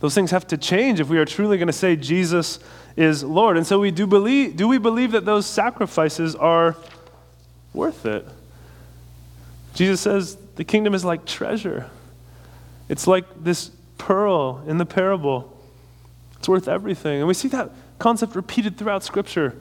Those 0.00 0.14
things 0.14 0.32
have 0.32 0.46
to 0.48 0.58
change 0.58 1.00
if 1.00 1.08
we 1.08 1.18
are 1.18 1.24
truly 1.24 1.56
going 1.56 1.68
to 1.68 1.72
say 1.72 1.96
Jesus 1.96 2.58
is 2.96 3.24
Lord. 3.24 3.56
And 3.56 3.66
so 3.66 3.80
we 3.80 3.90
do 3.90 4.06
believe 4.06 4.56
do 4.56 4.68
we 4.68 4.78
believe 4.78 5.12
that 5.12 5.24
those 5.24 5.46
sacrifices 5.46 6.34
are 6.34 6.76
worth 7.72 8.04
it? 8.04 8.26
Jesus 9.74 10.00
says 10.00 10.36
the 10.56 10.64
kingdom 10.64 10.94
is 10.94 11.04
like 11.04 11.24
treasure. 11.24 11.90
It's 12.88 13.06
like 13.06 13.24
this 13.42 13.70
pearl 13.98 14.62
in 14.66 14.78
the 14.78 14.86
parable. 14.86 15.56
It's 16.38 16.48
worth 16.48 16.68
everything. 16.68 17.18
And 17.18 17.28
we 17.28 17.34
see 17.34 17.48
that 17.48 17.70
concept 17.98 18.34
repeated 18.34 18.76
throughout 18.76 19.02
scripture. 19.02 19.58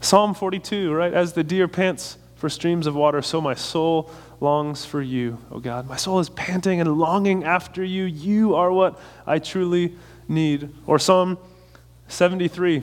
Psalm 0.00 0.34
42, 0.34 0.92
right? 0.92 1.12
As 1.12 1.32
the 1.32 1.44
deer 1.44 1.68
pants 1.68 2.18
for 2.36 2.48
streams 2.48 2.86
of 2.86 2.94
water, 2.94 3.22
so 3.22 3.40
my 3.40 3.54
soul 3.54 4.10
longs 4.40 4.84
for 4.84 5.00
you, 5.00 5.38
O 5.50 5.58
God. 5.58 5.88
My 5.88 5.96
soul 5.96 6.18
is 6.18 6.28
panting 6.28 6.80
and 6.80 6.98
longing 6.98 7.44
after 7.44 7.82
you. 7.82 8.04
You 8.04 8.54
are 8.54 8.70
what 8.70 9.00
I 9.26 9.38
truly 9.38 9.96
need. 10.28 10.70
Or 10.86 10.98
Psalm 10.98 11.38
73 12.08 12.82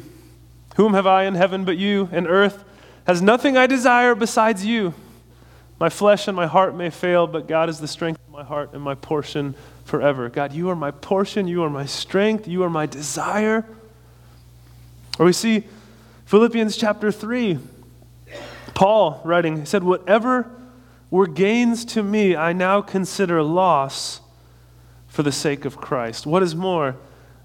Whom 0.75 0.95
have 0.95 1.05
I 1.05 1.25
in 1.25 1.35
heaven 1.35 1.65
but 1.65 1.77
you, 1.77 2.09
and 2.11 2.27
earth 2.27 2.63
has 3.05 3.21
nothing 3.21 3.55
I 3.57 3.67
desire 3.67 4.15
besides 4.15 4.65
you. 4.65 4.93
My 5.83 5.89
flesh 5.89 6.29
and 6.29 6.35
my 6.37 6.47
heart 6.47 6.77
may 6.77 6.89
fail, 6.89 7.27
but 7.27 7.45
God 7.45 7.67
is 7.67 7.77
the 7.77 7.89
strength 7.89 8.21
of 8.25 8.31
my 8.31 8.45
heart 8.45 8.69
and 8.71 8.81
my 8.81 8.95
portion 8.95 9.53
forever. 9.83 10.29
God, 10.29 10.53
you 10.53 10.69
are 10.69 10.77
my 10.77 10.91
portion, 10.91 11.45
you 11.45 11.61
are 11.61 11.69
my 11.69 11.85
strength, 11.85 12.47
you 12.47 12.63
are 12.63 12.69
my 12.69 12.85
desire. 12.85 13.65
Or 15.19 15.25
we 15.25 15.33
see 15.33 15.65
Philippians 16.23 16.77
chapter 16.77 17.11
3 17.11 17.59
Paul 18.73 19.19
writing, 19.25 19.59
he 19.59 19.65
said, 19.65 19.83
Whatever 19.83 20.49
were 21.11 21.27
gains 21.27 21.83
to 21.83 22.01
me, 22.01 22.33
I 22.33 22.53
now 22.53 22.81
consider 22.81 23.43
loss 23.43 24.21
for 25.09 25.21
the 25.21 25.33
sake 25.33 25.65
of 25.65 25.75
Christ. 25.75 26.25
What 26.25 26.41
is 26.43 26.55
more, 26.55 26.95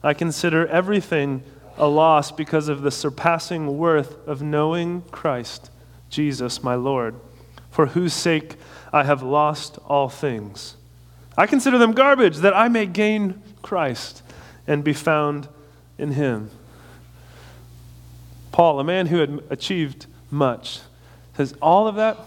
I 0.00 0.14
consider 0.14 0.64
everything 0.68 1.42
a 1.76 1.88
loss 1.88 2.30
because 2.30 2.68
of 2.68 2.82
the 2.82 2.92
surpassing 2.92 3.78
worth 3.78 4.28
of 4.28 4.42
knowing 4.42 5.02
Christ, 5.10 5.72
Jesus, 6.08 6.62
my 6.62 6.76
Lord, 6.76 7.16
for 7.78 7.86
whose 7.86 8.12
sake 8.12 8.56
I 8.92 9.04
have 9.04 9.22
lost 9.22 9.78
all 9.86 10.08
things. 10.08 10.74
I 11.36 11.46
consider 11.46 11.78
them 11.78 11.92
garbage 11.92 12.38
that 12.38 12.52
I 12.52 12.66
may 12.66 12.86
gain 12.86 13.40
Christ 13.62 14.24
and 14.66 14.82
be 14.82 14.92
found 14.92 15.46
in 15.96 16.10
him. 16.10 16.50
Paul, 18.50 18.80
a 18.80 18.84
man 18.84 19.06
who 19.06 19.18
had 19.18 19.44
achieved 19.48 20.06
much, 20.28 20.80
says, 21.36 21.54
All 21.62 21.86
of 21.86 21.94
that, 21.94 22.18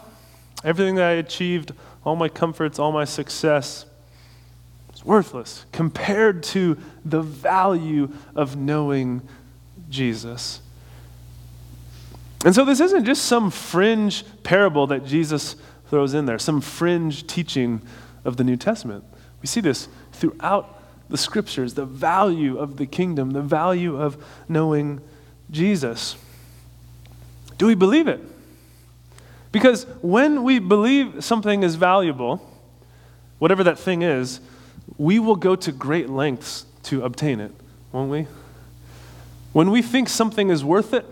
everything 0.64 0.96
that 0.96 1.10
I 1.10 1.16
achieved, 1.16 1.74
all 2.06 2.16
my 2.16 2.30
comforts, 2.30 2.80
all 2.80 2.94
my 2.94 3.04
success, 3.04 3.86
is 4.94 5.04
worthless 5.04 5.66
compared 5.74 6.44
to 6.44 6.78
the 7.04 7.22
value 7.22 8.10
of 8.36 8.56
knowing 8.56 9.22
Jesus. 9.90 10.62
And 12.44 12.56
so 12.56 12.66
this 12.66 12.80
isn't 12.80 13.06
just 13.06 13.26
some 13.26 13.52
fringe 13.52 14.24
parable 14.44 14.88
that 14.88 15.06
Jesus 15.06 15.56
throws 15.88 16.14
in 16.14 16.26
there, 16.26 16.40
some 16.40 16.62
fringe 16.62 17.28
teaching 17.28 17.82
of 18.26 18.38
the 18.38 18.44
New 18.44 18.58
Testament. 18.58 19.04
We 19.42 19.48
see 19.48 19.62
this 19.62 19.88
throughout 20.12 20.82
the 21.10 21.18
scriptures, 21.18 21.74
the 21.74 21.86
value 21.86 22.58
of 22.58 22.78
the 22.78 22.86
kingdom, 22.86 23.32
the 23.32 23.42
value 23.42 24.02
of 24.02 24.24
knowing 24.48 25.02
Jesus. 25.52 26.16
Do 27.58 27.68
we 27.68 27.76
believe 27.76 28.08
it? 28.08 28.22
Because 29.52 29.84
when 30.02 30.44
we 30.44 30.60
believe 30.60 31.24
something 31.24 31.62
is 31.64 31.76
valuable, 31.76 32.42
whatever 33.38 33.64
that 33.66 33.78
thing 33.78 34.02
is, 34.02 34.40
we 34.98 35.20
will 35.20 35.36
go 35.36 35.56
to 35.58 35.72
great 35.72 36.10
lengths 36.10 36.66
to 36.84 37.04
obtain 37.04 37.40
it, 37.40 37.52
won't 37.92 38.10
we? 38.10 38.28
When 39.52 39.70
we 39.70 39.82
think 39.82 40.08
something 40.08 40.50
is 40.50 40.64
worth 40.64 40.94
it, 40.94 41.06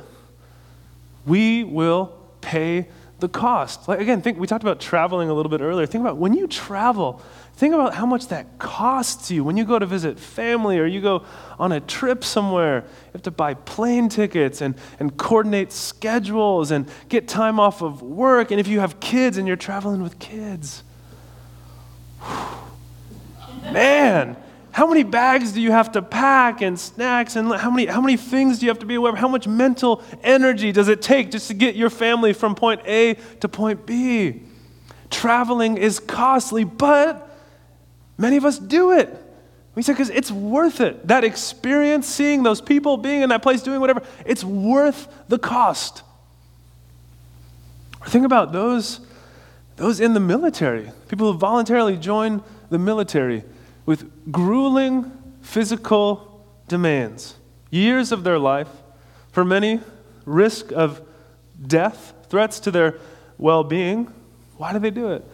we 1.29 1.63
will 1.63 2.17
pay 2.41 2.88
the 3.19 3.29
cost. 3.29 3.88
Like 3.88 4.00
again, 4.00 4.21
think 4.21 4.39
we 4.39 4.48
talked 4.48 4.63
about 4.63 4.79
traveling 4.79 5.29
a 5.29 5.33
little 5.33 5.50
bit 5.50 5.62
earlier. 5.62 5.86
Think 5.86 6.01
about 6.01 6.17
when 6.17 6.33
you 6.33 6.48
travel, 6.48 7.21
think 7.55 7.74
about 7.74 7.93
how 7.93 8.05
much 8.05 8.27
that 8.29 8.57
costs 8.57 9.29
you 9.29 9.43
when 9.43 9.57
you 9.57 9.65
go 9.65 9.77
to 9.77 9.86
visit 9.86 10.19
family 10.19 10.79
or 10.79 10.86
you 10.86 11.01
go 11.01 11.25
on 11.59 11.71
a 11.71 11.79
trip 11.79 12.24
somewhere. 12.24 12.83
You 12.86 13.12
have 13.13 13.21
to 13.24 13.31
buy 13.31 13.53
plane 13.53 14.09
tickets 14.09 14.62
and, 14.62 14.75
and 15.00 15.15
coordinate 15.17 15.71
schedules 15.71 16.71
and 16.71 16.89
get 17.09 17.27
time 17.27 17.59
off 17.59 17.81
of 17.81 18.01
work. 18.01 18.51
And 18.51 18.59
if 18.59 18.67
you 18.67 18.79
have 18.79 19.00
kids 19.00 19.38
and 19.38 19.48
you're 19.48 19.57
traveling 19.57 20.01
with 20.01 20.17
kids, 20.19 20.83
man, 23.63 24.38
how 24.72 24.88
many 24.88 25.04
bags 25.04 25.52
do 25.52 25.62
you 25.62 25.72
have 25.72 25.92
to 25.94 26.02
pack 26.02 26.62
and 26.62 26.80
snacks 26.80 27.36
and 27.36 27.52
how 27.54 27.72
many, 27.72 27.88
how 27.88 28.02
many 28.02 28.18
things 28.18 28.60
do 28.60 28.66
you 28.66 28.70
have 28.70 28.80
to 28.80 28.86
be 28.86 28.96
aware 28.96 29.12
of? 29.12 29.18
How 29.18 29.28
much 29.28 29.48
mental 29.48 30.04
energy 30.24 30.72
does 30.72 30.88
it 30.88 31.02
take 31.02 31.32
just 31.32 31.48
to 31.48 31.54
get 31.54 31.76
your 31.76 31.90
family 31.90 32.34
from 32.34 32.56
point 32.56 32.82
A 32.86 33.16
to 33.40 33.50
point 33.50 33.86
B? 33.86 34.44
Traveling 35.10 35.78
is 35.78 36.00
costly, 36.00 36.64
but 36.64 37.36
many 38.18 38.38
of 38.38 38.46
us 38.46 38.60
do 38.60 38.92
it. 38.92 39.26
We 39.74 39.82
say, 39.82 39.94
because 39.94 40.10
it's 40.10 40.32
worth 40.32 40.82
it. 40.82 41.08
That 41.08 41.24
experience, 41.24 42.08
seeing 42.08 42.44
those 42.44 42.62
people, 42.62 42.98
being 42.98 43.22
in 43.22 43.30
that 43.30 43.42
place, 43.42 43.64
doing 43.64 43.80
whatever, 43.80 44.04
it's 44.26 44.44
worth 44.44 45.08
the 45.30 45.40
cost. 45.40 46.04
Think 48.06 48.26
about 48.26 48.52
those, 48.52 49.00
those 49.78 50.00
in 50.00 50.14
the 50.14 50.20
military, 50.20 50.92
people 51.08 51.32
who 51.32 51.38
voluntarily 51.38 51.98
join 51.98 52.44
the 52.70 52.78
military 52.78 53.44
with 53.89 54.31
grueling 54.31 55.12
physical 55.41 56.46
demands, 56.67 57.34
years 57.72 58.12
of 58.12 58.24
their 58.24 58.38
life, 58.38 58.67
for 59.31 59.43
many, 59.43 59.79
risk 60.25 60.72
of 60.72 61.01
death, 61.65 62.13
threats 62.27 62.60
to 62.60 62.69
their 62.69 63.00
well 63.39 63.63
being. 63.63 64.05
Why 64.58 64.74
do 64.74 64.77
they 64.77 64.91
do 64.91 65.12
it? 65.13 65.25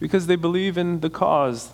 Because 0.00 0.26
they 0.26 0.34
believe 0.34 0.76
in 0.76 1.02
the 1.02 1.08
cause. 1.08 1.70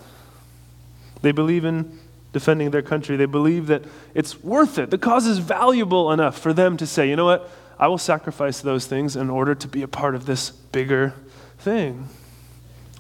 They 1.22 1.32
believe 1.32 1.64
in 1.64 1.98
defending 2.34 2.70
their 2.70 2.82
country. 2.82 3.16
They 3.16 3.24
believe 3.24 3.68
that 3.68 3.84
it's 4.12 4.44
worth 4.44 4.76
it. 4.76 4.90
The 4.90 4.98
cause 4.98 5.26
is 5.26 5.38
valuable 5.38 6.12
enough 6.12 6.38
for 6.38 6.52
them 6.52 6.76
to 6.76 6.86
say, 6.86 7.08
you 7.08 7.16
know 7.16 7.24
what? 7.24 7.50
I 7.78 7.88
will 7.88 7.96
sacrifice 7.96 8.60
those 8.60 8.86
things 8.86 9.16
in 9.16 9.30
order 9.30 9.54
to 9.54 9.66
be 9.66 9.80
a 9.80 9.88
part 9.88 10.14
of 10.14 10.26
this 10.26 10.50
bigger 10.50 11.14
thing. 11.60 12.08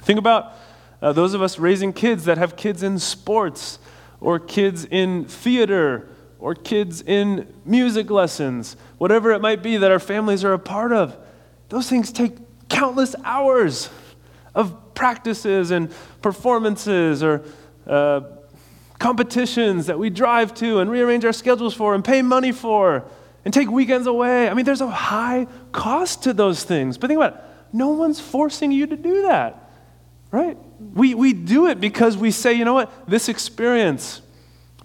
Think 0.00 0.18
about 0.18 0.54
uh, 1.02 1.12
those 1.12 1.34
of 1.34 1.42
us 1.42 1.58
raising 1.58 1.92
kids 1.92 2.24
that 2.24 2.38
have 2.38 2.56
kids 2.56 2.82
in 2.82 2.98
sports, 2.98 3.78
or 4.20 4.38
kids 4.38 4.84
in 4.84 5.24
theater, 5.24 6.08
or 6.38 6.54
kids 6.54 7.02
in 7.02 7.52
music 7.64 8.10
lessons, 8.10 8.76
whatever 8.98 9.32
it 9.32 9.40
might 9.40 9.62
be 9.62 9.76
that 9.76 9.90
our 9.90 9.98
families 9.98 10.44
are 10.44 10.52
a 10.52 10.58
part 10.58 10.92
of, 10.92 11.16
those 11.68 11.88
things 11.88 12.12
take 12.12 12.32
countless 12.68 13.14
hours 13.24 13.90
of 14.54 14.94
practices 14.94 15.70
and 15.70 15.92
performances 16.22 17.22
or 17.22 17.44
uh, 17.86 18.20
competitions 18.98 19.86
that 19.86 19.98
we 19.98 20.10
drive 20.10 20.52
to 20.54 20.80
and 20.80 20.90
rearrange 20.90 21.24
our 21.24 21.32
schedules 21.32 21.74
for 21.74 21.94
and 21.94 22.04
pay 22.04 22.22
money 22.22 22.52
for 22.52 23.04
and 23.44 23.54
take 23.54 23.70
weekends 23.70 24.06
away. 24.06 24.48
I 24.48 24.54
mean, 24.54 24.64
there's 24.64 24.82
a 24.82 24.90
high 24.90 25.46
cost 25.72 26.24
to 26.24 26.32
those 26.32 26.64
things. 26.64 26.98
But 26.98 27.08
think 27.08 27.18
about 27.18 27.34
it 27.34 27.44
no 27.72 27.90
one's 27.90 28.18
forcing 28.18 28.72
you 28.72 28.86
to 28.86 28.96
do 28.96 29.22
that, 29.22 29.70
right? 30.32 30.58
We, 30.80 31.14
we 31.14 31.32
do 31.32 31.66
it 31.66 31.80
because 31.80 32.16
we 32.16 32.30
say, 32.30 32.54
you 32.54 32.64
know 32.64 32.74
what, 32.74 32.90
this 33.08 33.28
experience, 33.28 34.22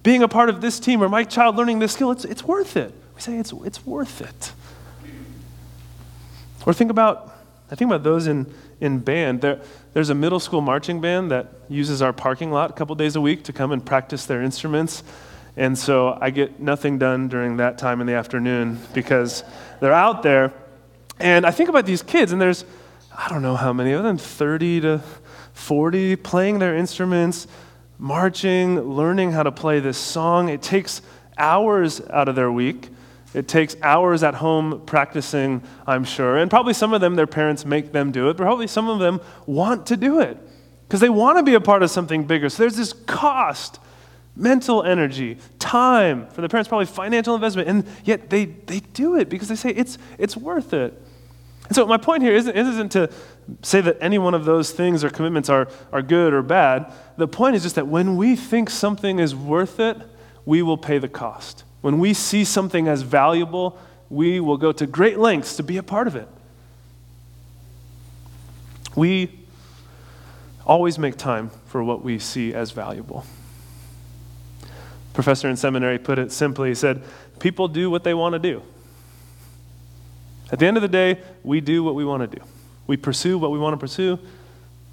being 0.04 0.22
a 0.22 0.28
part 0.28 0.50
of 0.50 0.62
this 0.62 0.80
team 0.80 1.02
or 1.02 1.10
my 1.10 1.24
child 1.24 1.56
learning 1.56 1.80
this 1.80 1.94
skill, 1.94 2.12
it's, 2.12 2.26
it's 2.26 2.44
worth 2.44 2.76
it. 2.78 2.94
We 3.16 3.22
say 3.22 3.38
it's, 3.38 3.54
it's 3.64 3.86
worth 3.86 4.22
it. 4.22 4.52
Or 6.66 6.74
think 6.74 6.92
about, 6.92 7.34
I 7.72 7.76
think 7.76 7.90
about 7.90 8.04
those 8.04 8.28
in, 8.28 8.52
in 8.82 9.00
band. 9.00 9.42
There, 9.42 9.62
there's 9.94 10.10
a 10.10 10.16
middle 10.16 10.40
school 10.40 10.62
marching 10.62 11.00
band 11.00 11.32
that 11.32 11.54
uses 11.70 12.02
our 12.02 12.12
parking 12.12 12.52
lot 12.52 12.72
a 12.72 12.74
couple 12.74 12.96
days 12.96 13.16
a 13.16 13.22
week 13.22 13.44
to 13.46 13.54
come 13.54 13.72
and 13.72 13.84
practice 13.84 14.26
their 14.26 14.42
instruments. 14.42 15.04
And 15.56 15.78
so 15.78 16.18
I 16.20 16.32
get 16.32 16.60
nothing 16.60 16.98
done 16.98 17.30
during 17.30 17.58
that 17.58 17.78
time 17.78 18.02
in 18.02 18.08
the 18.08 18.14
afternoon 18.14 18.80
because 18.94 19.44
they're 19.80 19.94
out 19.94 20.22
there. 20.22 20.52
And 21.20 21.46
I 21.46 21.52
think 21.52 21.70
about 21.70 21.86
these 21.86 22.04
kids, 22.04 22.34
and 22.34 22.42
there's, 22.42 22.66
I 23.18 23.30
don't 23.30 23.42
know 23.42 23.56
how 23.56 23.72
many 23.72 23.94
of 23.94 24.04
them, 24.04 24.18
30 24.18 24.82
to 24.82 25.02
40 25.56 26.18
playing 26.18 26.60
their 26.60 26.76
instruments, 26.76 27.48
marching, 27.98 28.80
learning 28.82 29.32
how 29.32 29.42
to 29.42 29.52
play 29.52 29.80
this 29.80 29.98
song. 29.98 30.50
It 30.50 30.62
takes 30.62 31.02
hours 31.38 32.02
out 32.10 32.28
of 32.28 32.36
their 32.36 32.52
week. 32.52 32.90
It 33.34 33.48
takes 33.48 33.76
hours 33.82 34.22
at 34.22 34.36
home 34.36 34.84
practicing, 34.86 35.64
I'm 35.88 36.04
sure. 36.04 36.38
And 36.38 36.50
probably 36.50 36.74
some 36.74 36.94
of 36.94 37.02
them, 37.02 37.16
their 37.16 37.26
parents 37.26 37.66
make 37.66 37.94
them 37.94 38.12
do 38.12 38.30
it, 38.30 38.38
but 38.38 38.44
probably 38.44 38.68
some 38.68 38.90
of 38.90 39.00
them 39.00 39.22
want 39.46 39.88
to 39.88 39.98
do 39.98 40.20
it 40.20 40.38
because 40.88 41.00
they 41.00 41.10
want 41.10 41.38
to 41.38 41.44
be 41.44 41.54
a 41.54 41.62
part 41.62 41.84
of 41.84 41.90
something 41.90 42.26
bigger. 42.26 42.50
So 42.50 42.64
there's 42.64 42.78
this 42.78 42.94
cost 42.94 43.80
mental 44.36 44.84
energy, 44.84 45.38
time 45.58 46.28
for 46.28 46.42
the 46.42 46.50
parents, 46.50 46.68
probably 46.68 46.86
financial 46.86 47.34
investment, 47.34 47.70
and 47.70 47.86
yet 48.04 48.30
they, 48.30 48.46
they 48.46 48.82
do 48.82 49.16
it 49.16 49.30
because 49.30 49.48
they 49.48 49.56
say 49.56 49.70
it's, 49.70 49.98
it's 50.18 50.36
worth 50.36 50.74
it. 50.74 51.02
And 51.68 51.76
so 51.76 51.86
my 51.88 51.98
point 51.98 52.22
here 52.24 52.34
isn't, 52.34 52.56
isn't 52.56 52.90
to 52.90 53.10
say 53.62 53.82
that 53.82 53.98
any 54.00 54.18
one 54.18 54.34
of 54.34 54.46
those 54.46 54.72
things 54.72 55.04
or 55.04 55.10
commitments 55.10 55.50
are, 55.50 55.68
are 55.92 56.02
good 56.02 56.34
or 56.34 56.42
bad. 56.42 56.92
The 57.18 57.28
point 57.28 57.56
is 57.56 57.64
just 57.64 57.76
that 57.76 57.88
when 57.88 58.18
we 58.18 58.36
think 58.36 58.70
something 58.70 59.20
is 59.20 59.36
worth 59.36 59.80
it, 59.80 59.98
we 60.46 60.62
will 60.62 60.78
pay 60.78 61.00
the 61.00 61.10
cost. 61.10 61.64
When 61.82 62.00
we 62.00 62.14
see 62.14 62.44
something 62.44 62.88
as 62.88 63.02
valuable, 63.02 63.78
we 64.10 64.40
will 64.40 64.58
go 64.58 64.72
to 64.72 64.86
great 64.86 65.18
lengths 65.18 65.56
to 65.58 65.64
be 65.64 65.78
a 65.78 65.84
part 65.84 66.08
of 66.08 66.16
it. 66.16 66.28
We 68.96 69.40
always 70.66 70.98
make 70.98 71.18
time 71.18 71.52
for 71.66 71.84
what 71.84 72.04
we 72.04 72.20
see 72.20 72.54
as 72.54 72.72
valuable. 72.72 73.26
Professor 75.14 75.50
in 75.50 75.56
seminary 75.56 75.98
put 75.98 76.20
it 76.20 76.32
simply. 76.32 76.70
He 76.70 76.76
said, 76.76 77.04
People 77.40 77.68
do 77.68 77.90
what 77.90 78.04
they 78.04 78.14
want 78.14 78.34
to 78.34 78.40
do. 78.40 78.62
At 80.52 80.60
the 80.60 80.68
end 80.68 80.78
of 80.78 80.82
the 80.82 80.88
day, 80.88 81.20
we 81.44 81.62
do 81.62 81.84
what 81.84 81.96
we 81.96 82.06
want 82.06 82.30
to 82.30 82.40
do. 82.40 82.44
We 82.88 82.98
pursue 82.98 83.38
what 83.38 83.52
we 83.52 83.60
want 83.60 83.74
to 83.74 83.78
pursue. 83.78 84.20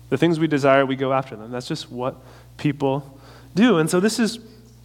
The 0.09 0.19
things 0.19 0.39
we 0.39 0.47
desire, 0.47 0.85
we 0.87 0.97
go 0.97 1.13
after 1.13 1.37
them. 1.37 1.51
That's 1.51 1.69
just 1.69 1.91
what 1.91 2.17
people 2.57 3.19
do. 3.55 3.79
And 3.79 3.89
so 3.89 4.01
this 4.01 4.19
is 4.19 4.39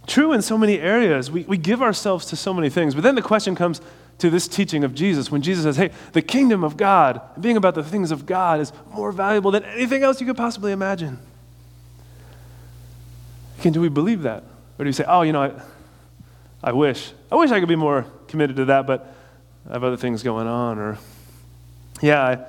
true 0.06 0.32
in 0.32 0.42
so 0.42 0.56
many 0.58 0.78
areas. 0.78 1.30
We, 1.30 1.44
we 1.44 1.56
give 1.56 1.82
ourselves 1.82 2.26
to 2.26 2.36
so 2.36 2.52
many 2.54 2.70
things. 2.70 2.94
But 2.94 3.02
then 3.02 3.14
the 3.14 3.22
question 3.22 3.54
comes 3.54 3.80
to 4.18 4.30
this 4.30 4.48
teaching 4.48 4.84
of 4.84 4.94
Jesus 4.94 5.30
when 5.30 5.42
Jesus 5.42 5.64
says, 5.64 5.76
hey, 5.76 5.90
the 6.12 6.22
kingdom 6.22 6.64
of 6.64 6.76
God, 6.76 7.20
being 7.40 7.56
about 7.56 7.74
the 7.74 7.84
things 7.84 8.10
of 8.10 8.26
God, 8.26 8.60
is 8.60 8.72
more 8.92 9.12
valuable 9.12 9.50
than 9.50 9.64
anything 9.64 10.02
else 10.02 10.20
you 10.20 10.26
could 10.26 10.36
possibly 10.36 10.72
imagine. 10.72 11.18
Again, 13.60 13.72
do 13.72 13.80
we 13.80 13.88
believe 13.88 14.22
that? 14.22 14.44
Or 14.78 14.84
do 14.84 14.88
we 14.88 14.92
say, 14.92 15.04
oh, 15.06 15.22
you 15.22 15.32
know, 15.32 15.42
I, 15.42 15.52
I 16.62 16.72
wish. 16.72 17.12
I 17.30 17.36
wish 17.36 17.50
I 17.50 17.60
could 17.60 17.68
be 17.68 17.76
more 17.76 18.06
committed 18.28 18.56
to 18.56 18.64
that, 18.66 18.86
but 18.86 19.14
I 19.68 19.72
have 19.74 19.84
other 19.84 19.96
things 19.96 20.22
going 20.22 20.46
on. 20.46 20.78
Or, 20.78 20.98
yeah, 22.00 22.24
I'm 22.24 22.38
a 22.38 22.46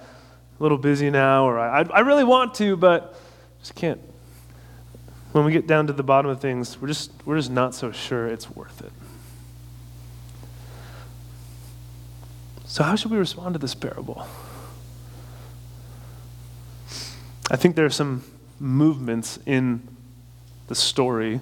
little 0.60 0.78
busy 0.78 1.10
now, 1.10 1.46
or 1.46 1.60
I, 1.60 1.82
I 1.82 2.00
really 2.00 2.24
want 2.24 2.54
to, 2.56 2.78
but 2.78 3.20
just 3.60 3.76
can't. 3.76 4.00
When 5.34 5.46
we 5.46 5.52
get 5.52 5.68
down 5.68 5.88
to 5.88 5.94
the 5.94 6.04
bottom 6.04 6.32
of 6.32 6.40
things, 6.40 6.82
we're 6.82 6.88
just, 6.88 7.12
we're 7.26 7.38
just 7.38 7.52
not 7.52 7.76
so 7.76 7.92
sure 7.92 8.28
it's 8.28 8.50
worth 8.50 8.82
it. 8.82 8.92
So, 12.66 12.84
how 12.84 12.96
should 12.96 13.12
we 13.12 13.18
respond 13.18 13.54
to 13.56 13.60
this 13.60 13.76
parable? 13.76 14.26
I 17.52 17.56
think 17.56 17.76
there 17.76 17.86
are 17.86 17.90
some 17.90 18.24
movements 18.60 19.40
in 19.46 19.88
the 20.68 20.76
story 20.76 21.42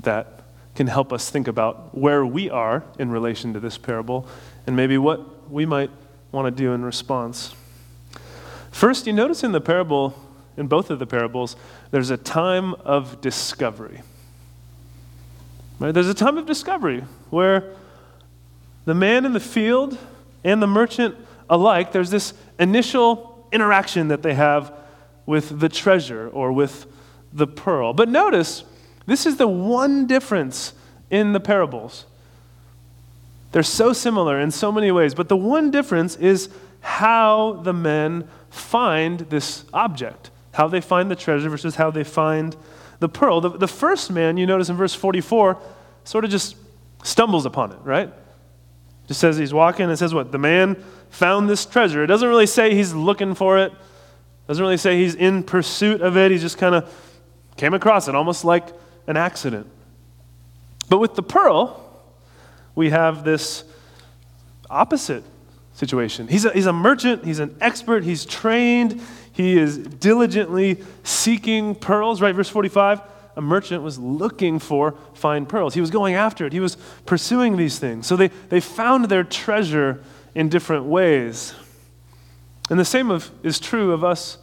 that 0.00 0.40
can 0.74 0.88
help 0.88 1.12
us 1.12 1.30
think 1.30 1.46
about 1.46 1.96
where 1.96 2.26
we 2.26 2.50
are 2.50 2.82
in 2.98 3.10
relation 3.10 3.52
to 3.52 3.60
this 3.60 3.78
parable 3.78 4.26
and 4.66 4.76
maybe 4.76 4.98
what 4.98 5.50
we 5.50 5.66
might 5.66 5.90
want 6.32 6.46
to 6.46 6.50
do 6.50 6.72
in 6.72 6.84
response. 6.84 7.54
First, 8.70 9.06
you 9.06 9.12
notice 9.12 9.44
in 9.44 9.52
the 9.52 9.60
parable, 9.60 10.14
in 10.56 10.66
both 10.66 10.90
of 10.90 10.98
the 10.98 11.06
parables, 11.06 11.56
there's 11.90 12.10
a 12.10 12.16
time 12.16 12.74
of 12.74 13.20
discovery. 13.20 14.02
Right? 15.78 15.92
There's 15.92 16.08
a 16.08 16.14
time 16.14 16.38
of 16.38 16.46
discovery 16.46 17.04
where 17.30 17.74
the 18.84 18.94
man 18.94 19.24
in 19.24 19.32
the 19.32 19.40
field 19.40 19.98
and 20.42 20.62
the 20.62 20.66
merchant 20.66 21.16
alike, 21.48 21.92
there's 21.92 22.10
this 22.10 22.34
initial 22.58 23.48
interaction 23.52 24.08
that 24.08 24.22
they 24.22 24.34
have 24.34 24.72
with 25.26 25.60
the 25.60 25.68
treasure 25.68 26.28
or 26.28 26.52
with 26.52 26.86
the 27.32 27.46
pearl. 27.46 27.92
But 27.92 28.08
notice, 28.08 28.64
This 29.06 29.26
is 29.26 29.36
the 29.36 29.48
one 29.48 30.06
difference 30.06 30.72
in 31.10 31.32
the 31.32 31.40
parables. 31.40 32.06
They're 33.54 33.62
so 33.62 33.92
similar 33.92 34.40
in 34.40 34.50
so 34.50 34.72
many 34.72 34.90
ways, 34.90 35.14
but 35.14 35.28
the 35.28 35.36
one 35.36 35.70
difference 35.70 36.16
is 36.16 36.48
how 36.80 37.60
the 37.62 37.72
men 37.72 38.26
find 38.50 39.20
this 39.20 39.64
object, 39.72 40.32
how 40.54 40.66
they 40.66 40.80
find 40.80 41.08
the 41.08 41.14
treasure 41.14 41.48
versus 41.48 41.76
how 41.76 41.92
they 41.92 42.02
find 42.02 42.56
the 42.98 43.08
pearl. 43.08 43.40
The, 43.40 43.50
the 43.50 43.68
first 43.68 44.10
man, 44.10 44.38
you 44.38 44.44
notice 44.44 44.70
in 44.70 44.76
verse 44.76 44.92
44, 44.92 45.56
sort 46.02 46.24
of 46.24 46.32
just 46.32 46.56
stumbles 47.04 47.46
upon 47.46 47.70
it, 47.70 47.78
right? 47.84 48.12
Just 49.06 49.20
says 49.20 49.36
he's 49.36 49.54
walking 49.54 49.88
and 49.88 49.96
says 49.96 50.12
what? 50.12 50.32
The 50.32 50.38
man 50.38 50.82
found 51.10 51.48
this 51.48 51.64
treasure. 51.64 52.02
It 52.02 52.08
doesn't 52.08 52.28
really 52.28 52.48
say 52.48 52.74
he's 52.74 52.92
looking 52.92 53.36
for 53.36 53.58
it. 53.58 53.70
It 53.70 54.48
doesn't 54.48 54.64
really 54.64 54.78
say 54.78 54.98
he's 54.98 55.14
in 55.14 55.44
pursuit 55.44 56.00
of 56.00 56.16
it. 56.16 56.32
He 56.32 56.38
just 56.38 56.58
kind 56.58 56.74
of 56.74 56.92
came 57.56 57.72
across 57.72 58.08
it, 58.08 58.16
almost 58.16 58.44
like 58.44 58.66
an 59.06 59.16
accident. 59.16 59.68
But 60.88 60.98
with 60.98 61.14
the 61.14 61.22
pearl, 61.22 61.83
we 62.74 62.90
have 62.90 63.24
this 63.24 63.64
opposite 64.70 65.24
situation. 65.74 66.28
He's 66.28 66.44
a, 66.44 66.50
he's 66.50 66.66
a 66.66 66.72
merchant, 66.72 67.24
he's 67.24 67.40
an 67.40 67.56
expert, 67.60 68.04
he's 68.04 68.24
trained, 68.24 69.00
he 69.32 69.58
is 69.58 69.78
diligently 69.78 70.82
seeking 71.02 71.74
pearls, 71.74 72.20
right? 72.20 72.34
Verse 72.34 72.48
45 72.48 73.02
a 73.36 73.40
merchant 73.40 73.82
was 73.82 73.98
looking 73.98 74.58
for 74.58 74.94
fine 75.12 75.46
pearls. 75.46 75.74
He 75.74 75.80
was 75.80 75.90
going 75.90 76.14
after 76.14 76.46
it, 76.46 76.52
he 76.52 76.60
was 76.60 76.76
pursuing 77.06 77.56
these 77.56 77.78
things. 77.78 78.06
So 78.06 78.16
they, 78.16 78.28
they 78.28 78.60
found 78.60 79.06
their 79.06 79.24
treasure 79.24 80.02
in 80.34 80.48
different 80.48 80.84
ways. 80.84 81.54
And 82.70 82.78
the 82.78 82.84
same 82.84 83.10
of, 83.10 83.30
is 83.42 83.58
true 83.58 83.92
of 83.92 84.04
us 84.04 84.38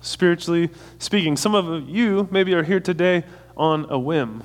spiritually 0.00 0.70
speaking. 0.98 1.36
Some 1.36 1.54
of 1.54 1.88
you 1.88 2.28
maybe 2.30 2.54
are 2.54 2.62
here 2.62 2.80
today 2.80 3.24
on 3.56 3.86
a 3.90 3.98
whim. 3.98 4.44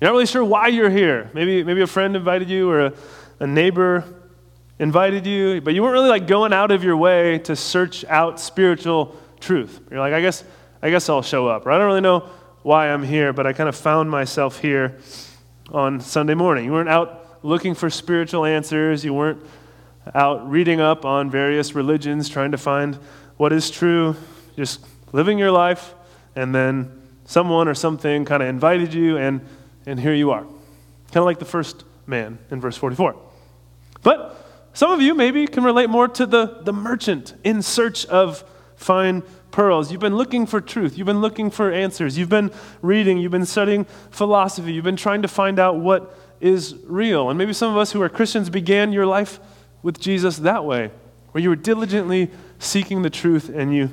You're 0.00 0.10
not 0.10 0.12
really 0.12 0.26
sure 0.26 0.44
why 0.44 0.68
you're 0.68 0.90
here. 0.90 1.28
Maybe, 1.34 1.64
maybe 1.64 1.80
a 1.80 1.86
friend 1.86 2.14
invited 2.14 2.48
you 2.48 2.70
or 2.70 2.86
a, 2.86 2.92
a 3.40 3.46
neighbor 3.48 4.04
invited 4.78 5.26
you, 5.26 5.60
but 5.60 5.74
you 5.74 5.82
weren't 5.82 5.94
really 5.94 6.08
like 6.08 6.28
going 6.28 6.52
out 6.52 6.70
of 6.70 6.84
your 6.84 6.96
way 6.96 7.38
to 7.40 7.56
search 7.56 8.04
out 8.04 8.38
spiritual 8.38 9.16
truth. 9.40 9.80
You're 9.90 9.98
like, 9.98 10.12
I 10.12 10.20
guess, 10.20 10.44
I 10.80 10.90
guess 10.90 11.08
I'll 11.08 11.22
show 11.22 11.48
up. 11.48 11.66
Or 11.66 11.72
I 11.72 11.78
don't 11.78 11.88
really 11.88 12.00
know 12.00 12.28
why 12.62 12.90
I'm 12.90 13.02
here, 13.02 13.32
but 13.32 13.44
I 13.44 13.52
kind 13.52 13.68
of 13.68 13.74
found 13.74 14.08
myself 14.08 14.60
here 14.60 14.98
on 15.72 16.00
Sunday 16.00 16.34
morning. 16.34 16.64
You 16.64 16.72
weren't 16.72 16.88
out 16.88 17.44
looking 17.44 17.74
for 17.74 17.90
spiritual 17.90 18.44
answers. 18.44 19.04
You 19.04 19.14
weren't 19.14 19.44
out 20.14 20.48
reading 20.48 20.80
up 20.80 21.04
on 21.04 21.28
various 21.28 21.74
religions, 21.74 22.28
trying 22.28 22.52
to 22.52 22.58
find 22.58 22.94
what 23.36 23.52
is 23.52 23.68
true, 23.68 24.14
just 24.54 24.86
living 25.12 25.38
your 25.38 25.50
life, 25.50 25.92
and 26.36 26.54
then 26.54 27.02
someone 27.24 27.66
or 27.66 27.74
something 27.74 28.24
kind 28.24 28.44
of 28.44 28.48
invited 28.48 28.94
you, 28.94 29.18
and, 29.18 29.40
and 29.88 29.98
here 29.98 30.14
you 30.14 30.30
are. 30.30 30.42
Kind 30.42 31.16
of 31.16 31.24
like 31.24 31.38
the 31.38 31.44
first 31.44 31.84
man 32.06 32.38
in 32.50 32.60
verse 32.60 32.76
44. 32.76 33.16
But 34.02 34.46
some 34.74 34.90
of 34.92 35.00
you 35.00 35.14
maybe 35.14 35.46
can 35.46 35.64
relate 35.64 35.88
more 35.88 36.08
to 36.08 36.26
the, 36.26 36.60
the 36.62 36.72
merchant 36.72 37.34
in 37.42 37.62
search 37.62 38.04
of 38.06 38.44
fine 38.76 39.22
pearls. 39.50 39.90
You've 39.90 40.00
been 40.00 40.16
looking 40.16 40.46
for 40.46 40.60
truth. 40.60 40.98
You've 40.98 41.06
been 41.06 41.20
looking 41.20 41.50
for 41.50 41.72
answers. 41.72 42.18
You've 42.18 42.28
been 42.28 42.52
reading. 42.82 43.18
You've 43.18 43.32
been 43.32 43.46
studying 43.46 43.86
philosophy. 44.10 44.72
You've 44.72 44.84
been 44.84 44.96
trying 44.96 45.22
to 45.22 45.28
find 45.28 45.58
out 45.58 45.78
what 45.78 46.14
is 46.40 46.76
real. 46.84 47.30
And 47.30 47.38
maybe 47.38 47.52
some 47.52 47.72
of 47.72 47.78
us 47.78 47.92
who 47.92 48.02
are 48.02 48.08
Christians 48.08 48.50
began 48.50 48.92
your 48.92 49.06
life 49.06 49.40
with 49.82 49.98
Jesus 49.98 50.36
that 50.38 50.64
way, 50.64 50.90
where 51.32 51.42
you 51.42 51.48
were 51.48 51.56
diligently 51.56 52.30
seeking 52.58 53.02
the 53.02 53.10
truth 53.10 53.48
and 53.48 53.74
you 53.74 53.90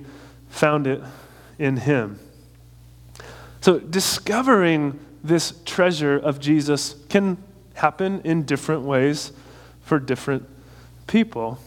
found 0.49 0.87
it 0.87 1.01
in 1.57 1.77
Him. 1.77 2.19
So, 3.61 3.79
discovering 3.79 4.99
this 5.27 5.53
treasure 5.65 6.17
of 6.17 6.39
Jesus 6.39 6.95
can 7.09 7.37
happen 7.75 8.21
in 8.23 8.43
different 8.43 8.83
ways 8.83 9.31
for 9.81 9.99
different 9.99 10.47
people. 11.07 11.59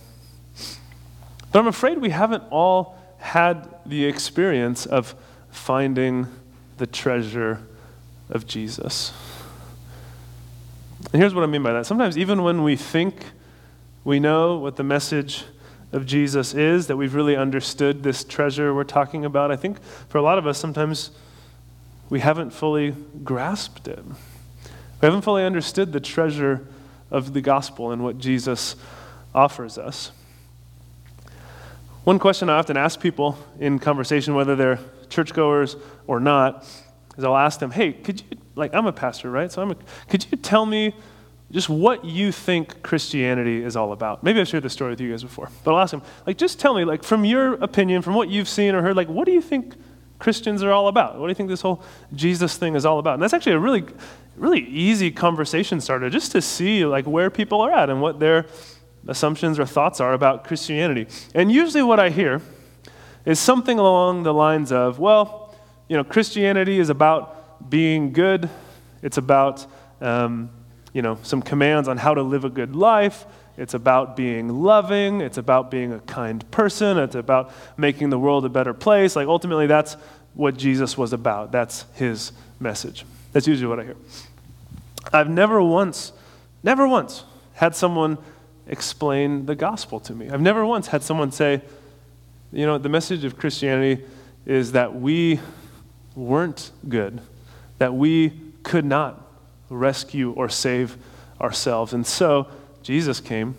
But 1.52 1.60
I'm 1.60 1.66
afraid 1.66 1.98
we 1.98 2.10
haven't 2.10 2.44
all 2.50 2.98
had 3.18 3.68
the 3.84 4.04
experience 4.04 4.86
of 4.86 5.14
finding 5.50 6.26
the 6.76 6.86
treasure 6.86 7.60
of 8.30 8.46
Jesus. 8.46 9.12
And 11.12 11.20
here's 11.20 11.34
what 11.34 11.44
I 11.44 11.46
mean 11.46 11.62
by 11.62 11.72
that. 11.72 11.86
Sometimes, 11.86 12.18
even 12.18 12.42
when 12.42 12.62
we 12.62 12.76
think 12.76 13.14
we 14.04 14.20
know 14.20 14.58
what 14.58 14.76
the 14.76 14.84
message 14.84 15.44
of 15.92 16.06
Jesus 16.06 16.54
is, 16.54 16.86
that 16.86 16.96
we've 16.96 17.14
really 17.14 17.36
understood 17.36 18.02
this 18.02 18.24
treasure 18.24 18.74
we're 18.74 18.84
talking 18.84 19.24
about, 19.24 19.50
I 19.50 19.56
think 19.56 19.82
for 19.82 20.18
a 20.18 20.22
lot 20.22 20.38
of 20.38 20.46
us, 20.46 20.58
sometimes 20.58 21.10
we 22.10 22.20
haven't 22.20 22.50
fully 22.50 22.94
grasped 23.24 23.88
it. 23.88 24.04
We 24.04 25.06
haven't 25.06 25.22
fully 25.22 25.44
understood 25.44 25.92
the 25.92 26.00
treasure 26.00 26.66
of 27.10 27.32
the 27.32 27.40
gospel 27.40 27.90
and 27.92 28.02
what 28.02 28.18
Jesus 28.18 28.76
offers 29.34 29.78
us. 29.78 30.10
One 32.04 32.18
question 32.18 32.48
I 32.48 32.58
often 32.58 32.76
ask 32.76 33.00
people 33.00 33.38
in 33.60 33.78
conversation, 33.78 34.34
whether 34.34 34.56
they're 34.56 34.78
churchgoers 35.10 35.76
or 36.06 36.20
not, 36.20 36.64
is 37.16 37.24
I'll 37.24 37.36
ask 37.36 37.60
them, 37.60 37.70
hey, 37.70 37.92
could 37.92 38.20
you, 38.20 38.38
like, 38.54 38.74
I'm 38.74 38.86
a 38.86 38.92
pastor, 38.92 39.30
right? 39.30 39.52
So 39.52 39.60
I'm 39.60 39.72
a, 39.72 39.76
could 40.08 40.26
you 40.30 40.38
tell 40.38 40.64
me 40.64 40.94
just 41.50 41.68
what 41.68 42.04
you 42.04 42.32
think 42.32 42.82
Christianity 42.82 43.62
is 43.62 43.76
all 43.76 43.92
about? 43.92 44.22
Maybe 44.22 44.40
I've 44.40 44.48
shared 44.48 44.62
this 44.62 44.72
story 44.72 44.90
with 44.90 45.00
you 45.00 45.10
guys 45.10 45.22
before, 45.22 45.50
but 45.64 45.74
I'll 45.74 45.80
ask 45.80 45.90
them, 45.90 46.02
like, 46.26 46.38
just 46.38 46.58
tell 46.58 46.74
me, 46.74 46.84
like, 46.84 47.02
from 47.02 47.24
your 47.24 47.54
opinion, 47.54 48.02
from 48.02 48.14
what 48.14 48.28
you've 48.28 48.48
seen 48.48 48.74
or 48.74 48.82
heard, 48.82 48.96
like, 48.96 49.08
what 49.08 49.26
do 49.26 49.32
you 49.32 49.42
think 49.42 49.74
Christians 50.18 50.62
are 50.62 50.70
all 50.70 50.88
about? 50.88 51.18
What 51.18 51.26
do 51.26 51.30
you 51.30 51.34
think 51.34 51.48
this 51.48 51.60
whole 51.60 51.82
Jesus 52.14 52.56
thing 52.56 52.74
is 52.74 52.84
all 52.84 52.98
about? 52.98 53.14
And 53.14 53.22
that's 53.22 53.32
actually 53.32 53.52
a 53.52 53.58
really, 53.58 53.84
really 54.36 54.60
easy 54.60 55.10
conversation 55.10 55.80
starter 55.80 56.10
just 56.10 56.32
to 56.32 56.42
see, 56.42 56.84
like, 56.84 57.06
where 57.06 57.30
people 57.30 57.60
are 57.60 57.70
at 57.70 57.88
and 57.88 58.00
what 58.02 58.18
their 58.18 58.46
assumptions 59.06 59.58
or 59.58 59.66
thoughts 59.66 60.00
are 60.00 60.12
about 60.12 60.44
Christianity. 60.44 61.06
And 61.34 61.52
usually 61.52 61.82
what 61.82 62.00
I 62.00 62.10
hear 62.10 62.42
is 63.24 63.38
something 63.38 63.78
along 63.78 64.24
the 64.24 64.34
lines 64.34 64.72
of, 64.72 64.98
well, 64.98 65.54
you 65.88 65.96
know, 65.96 66.04
Christianity 66.04 66.78
is 66.78 66.90
about 66.90 67.70
being 67.70 68.12
good, 68.12 68.48
it's 69.02 69.16
about, 69.16 69.66
um, 70.00 70.50
you 70.92 71.02
know, 71.02 71.18
some 71.22 71.42
commands 71.42 71.88
on 71.88 71.96
how 71.96 72.14
to 72.14 72.22
live 72.22 72.44
a 72.44 72.50
good 72.50 72.74
life. 72.74 73.24
It's 73.58 73.74
about 73.74 74.16
being 74.16 74.48
loving. 74.62 75.20
It's 75.20 75.36
about 75.36 75.70
being 75.70 75.92
a 75.92 75.98
kind 75.98 76.48
person. 76.52 76.96
It's 76.96 77.16
about 77.16 77.50
making 77.76 78.10
the 78.10 78.18
world 78.18 78.44
a 78.44 78.48
better 78.48 78.72
place. 78.72 79.16
Like, 79.16 79.26
ultimately, 79.26 79.66
that's 79.66 79.96
what 80.34 80.56
Jesus 80.56 80.96
was 80.96 81.12
about. 81.12 81.50
That's 81.50 81.84
his 81.94 82.30
message. 82.60 83.04
That's 83.32 83.48
usually 83.48 83.68
what 83.68 83.80
I 83.80 83.84
hear. 83.84 83.96
I've 85.12 85.28
never 85.28 85.60
once, 85.60 86.12
never 86.62 86.86
once 86.86 87.24
had 87.54 87.74
someone 87.74 88.18
explain 88.68 89.46
the 89.46 89.56
gospel 89.56 89.98
to 90.00 90.14
me. 90.14 90.30
I've 90.30 90.40
never 90.40 90.64
once 90.64 90.86
had 90.86 91.02
someone 91.02 91.32
say, 91.32 91.60
you 92.52 92.64
know, 92.64 92.78
the 92.78 92.88
message 92.88 93.24
of 93.24 93.36
Christianity 93.36 94.04
is 94.46 94.72
that 94.72 94.94
we 94.94 95.40
weren't 96.14 96.70
good, 96.88 97.20
that 97.78 97.92
we 97.92 98.40
could 98.62 98.84
not 98.84 99.26
rescue 99.68 100.30
or 100.32 100.48
save 100.48 100.96
ourselves. 101.40 101.92
And 101.92 102.06
so 102.06 102.48
Jesus 102.88 103.20
came 103.20 103.54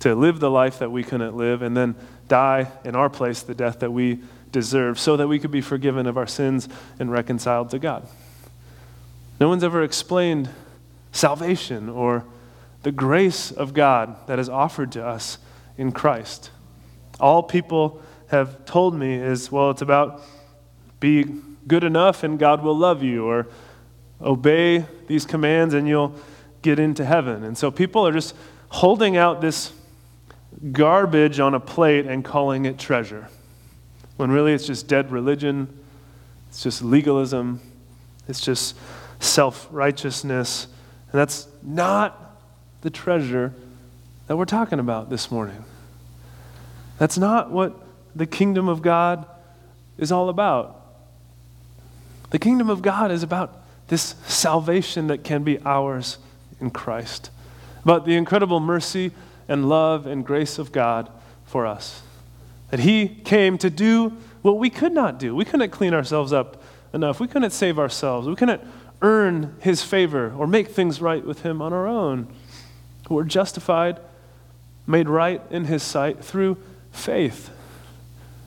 to 0.00 0.14
live 0.14 0.40
the 0.40 0.50
life 0.50 0.80
that 0.80 0.92
we 0.92 1.02
couldn't 1.02 1.34
live 1.34 1.62
and 1.62 1.74
then 1.74 1.94
die 2.28 2.70
in 2.84 2.94
our 2.94 3.08
place 3.08 3.40
the 3.40 3.54
death 3.54 3.80
that 3.80 3.92
we 3.92 4.18
deserve 4.52 5.00
so 5.00 5.16
that 5.16 5.26
we 5.26 5.38
could 5.38 5.50
be 5.50 5.62
forgiven 5.62 6.06
of 6.06 6.18
our 6.18 6.26
sins 6.26 6.68
and 6.98 7.10
reconciled 7.10 7.70
to 7.70 7.78
God. 7.78 8.06
No 9.40 9.48
one's 9.48 9.64
ever 9.64 9.82
explained 9.82 10.50
salvation 11.12 11.88
or 11.88 12.26
the 12.82 12.92
grace 12.92 13.50
of 13.50 13.72
God 13.72 14.14
that 14.26 14.38
is 14.38 14.50
offered 14.50 14.92
to 14.92 15.02
us 15.02 15.38
in 15.78 15.90
Christ. 15.90 16.50
All 17.20 17.42
people 17.42 18.02
have 18.28 18.66
told 18.66 18.94
me 18.94 19.14
is, 19.14 19.50
well, 19.50 19.70
it's 19.70 19.80
about 19.80 20.20
be 21.00 21.24
good 21.66 21.84
enough 21.84 22.22
and 22.22 22.38
God 22.38 22.62
will 22.62 22.76
love 22.76 23.02
you, 23.02 23.24
or 23.24 23.46
obey 24.20 24.84
these 25.06 25.24
commands 25.24 25.72
and 25.72 25.88
you'll 25.88 26.14
get 26.62 26.78
into 26.78 27.04
heaven. 27.04 27.44
And 27.44 27.56
so 27.56 27.70
people 27.70 28.06
are 28.06 28.12
just 28.12 28.34
holding 28.68 29.16
out 29.16 29.40
this 29.40 29.72
garbage 30.72 31.40
on 31.40 31.54
a 31.54 31.60
plate 31.60 32.06
and 32.06 32.24
calling 32.24 32.64
it 32.64 32.78
treasure, 32.78 33.28
when 34.16 34.30
really 34.30 34.52
it's 34.52 34.66
just 34.66 34.86
dead 34.86 35.10
religion, 35.10 35.68
it's 36.48 36.62
just 36.62 36.82
legalism, 36.82 37.60
it's 38.28 38.40
just 38.40 38.76
self 39.20 39.68
righteousness. 39.70 40.66
And 41.12 41.20
that's 41.20 41.46
not 41.62 42.38
the 42.82 42.90
treasure 42.90 43.54
that 44.26 44.36
we're 44.36 44.44
talking 44.44 44.78
about 44.78 45.10
this 45.10 45.30
morning. 45.30 45.64
That's 46.98 47.18
not 47.18 47.50
what 47.50 47.74
the 48.14 48.26
kingdom 48.26 48.68
of 48.68 48.82
God 48.82 49.26
is 49.98 50.12
all 50.12 50.28
about. 50.28 50.76
The 52.30 52.38
kingdom 52.38 52.70
of 52.70 52.82
God 52.82 53.10
is 53.10 53.22
about 53.22 53.64
this 53.88 54.14
salvation 54.26 55.08
that 55.08 55.24
can 55.24 55.42
be 55.42 55.58
ours 55.64 56.18
in 56.60 56.70
Christ, 56.70 57.30
about 57.82 58.04
the 58.04 58.16
incredible 58.16 58.60
mercy 58.60 59.12
and 59.48 59.68
love 59.68 60.06
and 60.06 60.24
grace 60.24 60.58
of 60.58 60.72
God 60.72 61.10
for 61.44 61.66
us. 61.66 62.02
That 62.70 62.80
He 62.80 63.08
came 63.08 63.58
to 63.58 63.70
do 63.70 64.16
what 64.42 64.58
we 64.58 64.70
could 64.70 64.92
not 64.92 65.18
do. 65.18 65.34
We 65.34 65.44
couldn't 65.44 65.70
clean 65.70 65.94
ourselves 65.94 66.32
up 66.32 66.62
enough. 66.92 67.20
We 67.20 67.28
couldn't 67.28 67.50
save 67.50 67.78
ourselves. 67.78 68.26
We 68.26 68.36
couldn't 68.36 68.62
earn 69.02 69.56
his 69.60 69.82
favor 69.82 70.32
or 70.36 70.46
make 70.46 70.68
things 70.68 71.00
right 71.00 71.24
with 71.24 71.42
him 71.42 71.62
on 71.62 71.72
our 71.72 71.86
own. 71.86 72.28
We're 73.08 73.24
justified, 73.24 73.98
made 74.86 75.08
right 75.08 75.42
in 75.50 75.64
his 75.64 75.82
sight 75.82 76.22
through 76.24 76.58
faith. 76.92 77.50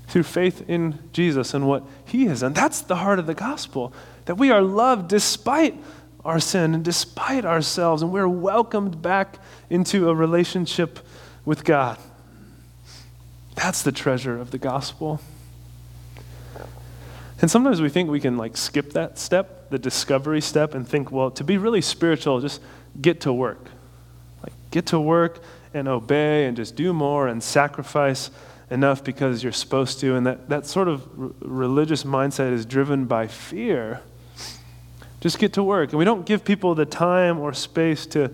Through 0.07 0.23
faith 0.23 0.63
in 0.67 0.99
Jesus 1.11 1.53
and 1.53 1.67
what 1.67 1.83
he 2.05 2.25
has 2.25 2.41
done. 2.41 2.53
That's 2.53 2.81
the 2.81 2.97
heart 2.97 3.19
of 3.19 3.25
the 3.25 3.33
gospel. 3.33 3.93
That 4.25 4.35
we 4.35 4.51
are 4.51 4.61
loved 4.61 5.09
despite 5.09 5.75
our 6.25 6.39
sin 6.39 6.73
and 6.73 6.83
despite 6.83 7.45
ourselves, 7.45 8.01
and 8.01 8.11
we're 8.11 8.27
welcomed 8.27 9.01
back 9.01 9.37
into 9.69 10.09
a 10.09 10.15
relationship 10.15 10.99
with 11.45 11.63
God. 11.63 11.97
That's 13.55 13.81
the 13.81 13.91
treasure 13.91 14.39
of 14.39 14.51
the 14.51 14.57
gospel. 14.57 15.19
And 17.41 17.51
sometimes 17.51 17.81
we 17.81 17.89
think 17.89 18.09
we 18.09 18.21
can 18.21 18.37
like 18.37 18.55
skip 18.55 18.93
that 18.93 19.19
step, 19.19 19.69
the 19.69 19.77
discovery 19.77 20.39
step, 20.39 20.73
and 20.73 20.87
think, 20.87 21.11
well, 21.11 21.29
to 21.31 21.43
be 21.43 21.57
really 21.57 21.81
spiritual, 21.81 22.39
just 22.39 22.61
get 23.01 23.21
to 23.21 23.33
work. 23.33 23.69
Like, 24.41 24.53
get 24.71 24.85
to 24.87 24.99
work 24.99 25.41
and 25.73 25.87
obey 25.87 26.45
and 26.45 26.55
just 26.55 26.75
do 26.75 26.93
more 26.93 27.27
and 27.27 27.43
sacrifice 27.43 28.29
enough 28.69 29.03
because 29.03 29.43
you're 29.43 29.51
supposed 29.51 29.99
to. 29.99 30.15
And 30.15 30.25
that, 30.25 30.49
that 30.49 30.65
sort 30.65 30.87
of 30.87 31.01
r- 31.19 31.31
religious 31.41 32.03
mindset 32.03 32.53
is 32.53 32.65
driven 32.65 33.05
by 33.05 33.27
fear. 33.27 34.01
Just 35.23 35.39
get 35.39 35.53
to 35.53 35.63
work. 35.63 35.91
And 35.91 35.99
we 35.99 36.03
don't 36.03 36.25
give 36.25 36.43
people 36.43 36.75
the 36.75 36.85
time 36.85 37.39
or 37.39 37.53
space 37.53 38.05
to 38.07 38.29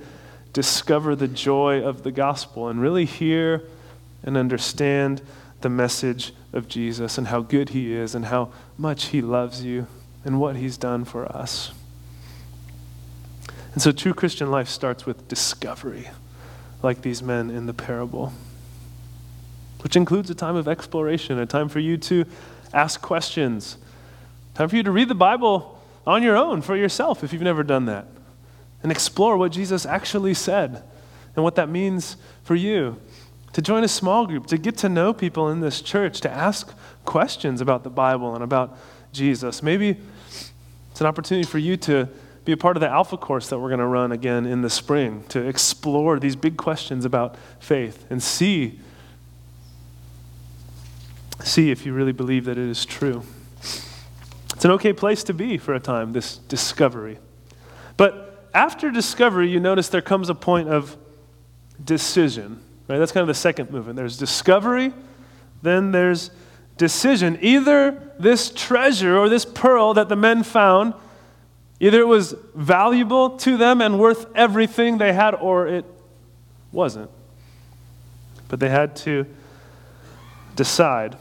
discover 0.54 1.16
the 1.16 1.28
joy 1.28 1.84
of 1.84 2.02
the 2.02 2.10
gospel 2.10 2.68
and 2.68 2.82
really 2.82 3.06
hear 3.06 3.62
and 4.24 4.36
understand 4.36 5.22
the 5.62 5.70
message 5.70 6.34
of 6.52 6.68
Jesus 6.68 7.20
and 7.20 7.28
how 7.28 7.42
good 7.42 7.70
he 7.70 7.94
is 7.94 8.16
and 8.16 8.26
how 8.26 8.52
much 8.76 9.10
he 9.10 9.22
loves 9.22 9.64
you 9.64 9.86
and 10.26 10.40
what 10.40 10.56
he's 10.56 10.78
done 10.78 11.06
for 11.06 11.32
us. 11.32 11.74
And 13.74 13.84
so, 13.84 13.92
true 13.92 14.16
Christian 14.16 14.50
life 14.50 14.68
starts 14.68 15.06
with 15.06 15.28
discovery, 15.28 16.10
like 16.82 17.04
these 17.04 17.22
men 17.22 17.52
in 17.52 17.68
the 17.68 17.74
parable, 17.76 18.34
which 19.84 19.96
includes 19.96 20.32
a 20.32 20.36
time 20.36 20.56
of 20.56 20.68
exploration, 20.68 21.38
a 21.38 21.46
time 21.46 21.70
for 21.70 21.80
you 21.80 21.98
to 21.98 22.26
ask 22.74 23.00
questions, 23.00 23.78
time 24.56 24.70
for 24.70 24.76
you 24.76 24.82
to 24.82 24.92
read 24.92 25.08
the 25.08 25.14
Bible 25.14 25.79
on 26.10 26.24
your 26.24 26.36
own 26.36 26.62
for 26.62 26.76
yourself 26.76 27.24
if 27.24 27.32
you've 27.32 27.42
never 27.42 27.64
done 27.64 27.86
that, 27.86 28.08
and 28.82 28.92
explore 28.92 29.38
what 29.38 29.52
Jesus 29.52 29.86
actually 29.86 30.34
said 30.34 30.84
and 31.36 31.44
what 31.44 31.56
that 31.56 31.70
means 31.70 32.18
for 32.44 32.56
you 32.56 33.00
to 33.54 33.62
join 33.62 33.84
a 33.84 33.88
small 33.88 34.26
group, 34.26 34.48
to 34.48 34.58
get 34.58 34.78
to 34.78 34.90
know 34.90 35.14
people 35.14 35.50
in 35.50 35.60
this 35.60 35.82
church, 35.82 36.22
to 36.22 36.30
ask 36.30 36.74
questions 37.06 37.62
about 37.62 37.84
the 37.84 37.90
Bible 37.90 38.36
and 38.36 38.44
about 38.44 38.78
Jesus. 39.12 39.64
Maybe 39.64 39.98
it's 40.92 41.02
an 41.02 41.08
opportunity 41.08 41.48
for 41.48 41.58
you 41.58 41.78
to 41.78 42.08
be 42.46 42.52
a 42.52 42.58
part 42.58 42.78
of 42.78 42.82
the 42.82 42.90
Alpha 42.90 43.18
course 43.18 43.50
that 43.50 43.60
we're 43.60 43.70
going 43.70 43.80
to 43.80 43.86
run 43.86 44.12
again 44.12 44.46
in 44.46 44.62
the 44.62 44.70
spring, 44.70 45.24
to 45.30 45.46
explore 45.46 46.20
these 46.20 46.36
big 46.36 46.58
questions 46.58 47.06
about 47.06 47.36
faith 47.60 48.06
and 48.10 48.22
see 48.22 48.80
see 51.44 51.72
if 51.72 51.86
you 51.86 51.94
really 51.94 52.12
believe 52.12 52.46
that 52.46 52.58
it 52.58 52.70
is 52.70 52.86
true. 52.86 53.24
It's 54.60 54.66
an 54.66 54.72
okay 54.72 54.92
place 54.92 55.24
to 55.24 55.34
be 55.34 55.58
for 55.58 55.74
a 55.74 55.80
time, 55.80 56.12
this 56.12 56.36
discovery. 56.36 57.18
But 57.96 58.50
after 58.54 58.92
discovery, 58.92 59.50
you 59.50 59.58
notice 59.58 59.88
there 59.88 60.02
comes 60.02 60.28
a 60.28 60.36
point 60.36 60.68
of 60.68 60.98
decision. 61.82 62.62
Right? 62.90 62.98
That's 62.98 63.14
kind 63.14 63.22
of 63.22 63.30
the 63.30 63.36
second 63.36 63.72
movement. 63.72 63.96
There's 63.96 64.18
discovery, 64.18 64.92
then 65.62 65.94
there's 65.94 66.30
decision. 66.76 67.40
Either 67.40 68.12
this 68.20 68.52
treasure 68.54 69.18
or 69.18 69.30
this 69.30 69.46
pearl 69.46 69.94
that 69.94 70.10
the 70.10 70.18
men 70.18 70.44
found, 70.44 70.94
either 71.80 72.02
it 72.02 72.08
was 72.10 72.36
valuable 72.54 73.38
to 73.38 73.56
them 73.56 73.80
and 73.80 73.98
worth 73.98 74.26
everything 74.36 74.98
they 74.98 75.14
had, 75.14 75.36
or 75.36 75.70
it 75.70 75.86
wasn't. 76.74 77.10
But 78.50 78.60
they 78.60 78.68
had 78.68 78.98
to 78.98 79.26
decide. 80.58 81.16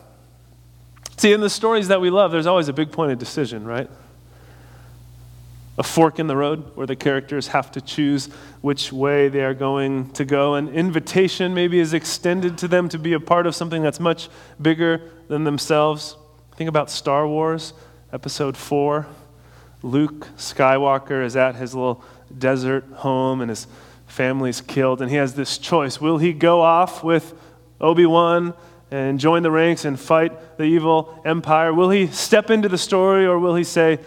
See, 1.19 1.33
in 1.33 1.41
the 1.41 1.51
stories 1.51 1.89
that 1.89 2.01
we 2.01 2.11
love, 2.11 2.33
there's 2.33 2.47
always 2.47 2.69
a 2.69 2.73
big 2.73 2.91
point 2.93 3.13
of 3.13 3.19
decision, 3.19 3.65
right? 3.67 3.91
a 5.79 5.83
fork 5.85 6.19
in 6.19 6.27
the 6.27 6.37
road 6.37 6.77
where 6.77 6.89
the 6.89 6.97
characters 6.97 7.49
have 7.49 7.71
to 7.71 7.81
choose 7.81 8.27
which 8.61 8.93
way 8.93 9.29
they 9.29 9.43
are 9.43 9.55
going 9.55 10.11
to 10.11 10.25
go. 10.25 10.55
An 10.55 10.69
invitation 10.69 11.55
maybe 11.55 11.79
is 11.79 11.95
extended 11.95 12.59
to 12.59 12.69
them 12.69 12.89
to 12.89 12.99
be 12.99 13.13
a 13.13 13.21
part 13.21 13.47
of 13.47 13.55
something 13.55 13.81
that's 13.81 14.01
much 14.01 14.29
bigger 14.61 15.01
than 15.29 15.45
themselves. 15.45 16.17
Think 16.57 16.69
about 16.69 16.91
Star 16.91 17.29
Wars, 17.29 17.75
Episode 18.13 18.57
4. 18.57 19.07
Luke 19.83 20.27
Skywalker 20.37 21.25
is 21.25 21.37
at 21.37 21.55
his 21.55 21.77
little 21.77 22.03
desert 22.37 22.85
home 22.97 23.41
and 23.41 23.49
his 23.49 23.69
family's 24.09 24.61
killed, 24.61 25.01
and 25.01 25.09
he 25.09 25.17
has 25.17 25.35
this 25.35 25.59
choice. 25.59 26.01
Will 26.01 26.19
he 26.19 26.33
go 26.33 26.61
off 26.61 27.05
with 27.05 27.35
Obi 27.81 28.05
Wan 28.05 28.53
and 28.91 29.21
join 29.21 29.43
the 29.43 29.51
ranks 29.51 29.85
and 29.85 29.99
fight 29.99 30.59
the 30.59 30.65
evil 30.65 31.21
empire? 31.25 31.73
Will 31.73 31.91
he 31.91 32.07
step 32.07 32.51
into 32.51 32.69
the 32.69 32.79
story, 32.79 33.27
or 33.27 33.39
will 33.39 33.55
he 33.55 33.65
say, 33.65 33.99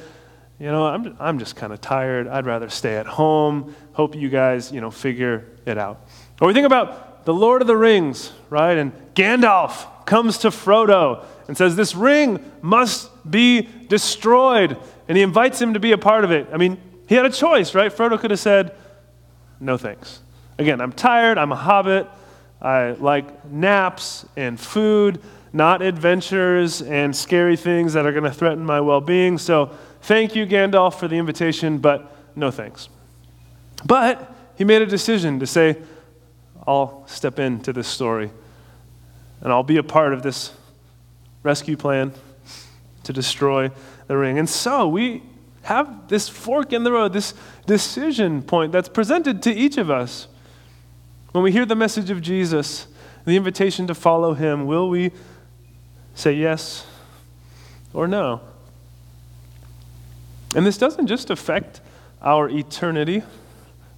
you 0.61 0.67
know, 0.67 0.85
I'm, 0.85 1.17
I'm 1.19 1.39
just 1.39 1.55
kind 1.55 1.73
of 1.73 1.81
tired. 1.81 2.27
I'd 2.27 2.45
rather 2.45 2.69
stay 2.69 2.95
at 2.95 3.07
home. 3.07 3.75
Hope 3.93 4.15
you 4.15 4.29
guys, 4.29 4.71
you 4.71 4.79
know, 4.79 4.91
figure 4.91 5.47
it 5.65 5.79
out. 5.79 6.05
Or 6.39 6.47
we 6.47 6.53
think 6.53 6.67
about 6.67 7.25
the 7.25 7.33
Lord 7.33 7.61
of 7.61 7.67
the 7.67 7.75
Rings, 7.75 8.31
right? 8.51 8.77
And 8.77 8.93
Gandalf 9.15 10.05
comes 10.05 10.37
to 10.39 10.49
Frodo 10.49 11.25
and 11.47 11.57
says, 11.57 11.75
This 11.75 11.95
ring 11.95 12.51
must 12.61 13.09
be 13.29 13.67
destroyed. 13.87 14.77
And 15.07 15.17
he 15.17 15.23
invites 15.23 15.59
him 15.59 15.73
to 15.73 15.79
be 15.79 15.93
a 15.93 15.97
part 15.97 16.23
of 16.23 16.31
it. 16.31 16.47
I 16.53 16.57
mean, 16.57 16.79
he 17.07 17.15
had 17.15 17.25
a 17.25 17.31
choice, 17.31 17.73
right? 17.73 17.91
Frodo 17.91 18.19
could 18.19 18.29
have 18.29 18.39
said, 18.39 18.75
No 19.59 19.77
thanks. 19.77 20.19
Again, 20.59 20.79
I'm 20.79 20.91
tired. 20.91 21.39
I'm 21.39 21.51
a 21.51 21.55
hobbit. 21.55 22.07
I 22.61 22.91
like 22.91 23.45
naps 23.45 24.25
and 24.35 24.59
food, 24.59 25.21
not 25.51 25.81
adventures 25.81 26.81
and 26.81 27.15
scary 27.15 27.57
things 27.57 27.93
that 27.93 28.05
are 28.05 28.11
going 28.11 28.23
to 28.23 28.31
threaten 28.31 28.63
my 28.65 28.81
well 28.81 29.01
being. 29.01 29.37
So, 29.37 29.71
Thank 30.01 30.35
you, 30.35 30.47
Gandalf, 30.47 30.95
for 30.95 31.07
the 31.07 31.17
invitation, 31.17 31.77
but 31.77 32.15
no 32.35 32.49
thanks. 32.49 32.89
But 33.85 34.33
he 34.55 34.63
made 34.63 34.81
a 34.81 34.85
decision 34.87 35.39
to 35.39 35.47
say, 35.47 35.77
I'll 36.65 37.03
step 37.07 37.39
into 37.39 37.71
this 37.71 37.87
story 37.87 38.31
and 39.41 39.51
I'll 39.51 39.63
be 39.63 39.77
a 39.77 39.83
part 39.83 40.13
of 40.13 40.21
this 40.23 40.53
rescue 41.43 41.77
plan 41.77 42.13
to 43.03 43.13
destroy 43.13 43.71
the 44.07 44.17
ring. 44.17 44.37
And 44.37 44.49
so 44.49 44.87
we 44.87 45.23
have 45.63 46.07
this 46.07 46.29
fork 46.29 46.73
in 46.73 46.83
the 46.83 46.91
road, 46.91 47.13
this 47.13 47.33
decision 47.65 48.41
point 48.41 48.71
that's 48.71 48.89
presented 48.89 49.41
to 49.43 49.53
each 49.53 49.77
of 49.77 49.89
us. 49.89 50.27
When 51.31 51.43
we 51.43 51.51
hear 51.51 51.65
the 51.65 51.75
message 51.75 52.09
of 52.09 52.21
Jesus, 52.21 52.87
the 53.25 53.37
invitation 53.37 53.87
to 53.87 53.95
follow 53.95 54.33
him, 54.33 54.65
will 54.65 54.89
we 54.89 55.11
say 56.13 56.33
yes 56.33 56.85
or 57.93 58.07
no? 58.07 58.41
And 60.55 60.65
this 60.65 60.77
doesn't 60.77 61.07
just 61.07 61.29
affect 61.29 61.79
our 62.21 62.49
eternity. 62.49 63.23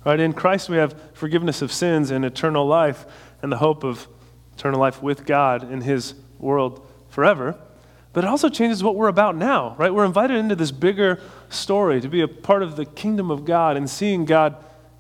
Right? 0.06 0.20
In 0.20 0.34
Christ, 0.34 0.70
we 0.70 0.78
have 0.78 0.96
forgiveness 1.14 1.62
of 1.62 1.72
sins 1.72 2.12
and 2.12 2.24
eternal 2.24 2.68
life 2.68 3.06
and 3.42 3.52
the 3.52 3.58
hope 3.58 3.84
of 3.84 4.08
eternal 4.56 4.80
life 4.80 5.02
with 5.02 5.26
God 5.26 5.72
in 5.72 5.82
His 5.82 6.14
world 6.38 6.86
forever. 7.10 7.58
But 8.12 8.26
it 8.26 8.28
also 8.28 8.50
changes 8.50 8.84
what 8.84 8.96
we're 8.96 9.08
about 9.08 9.36
now, 9.36 9.76
right? 9.80 9.92
We're 9.92 10.06
invited 10.06 10.38
into 10.38 10.56
this 10.56 10.72
bigger 10.72 11.20
story 11.50 12.00
to 12.02 12.08
be 12.08 12.22
a 12.22 12.28
part 12.28 12.62
of 12.62 12.76
the 12.76 12.86
kingdom 12.86 13.32
of 13.32 13.44
God 13.44 13.76
and 13.76 13.90
seeing 13.90 14.26
God 14.26 14.56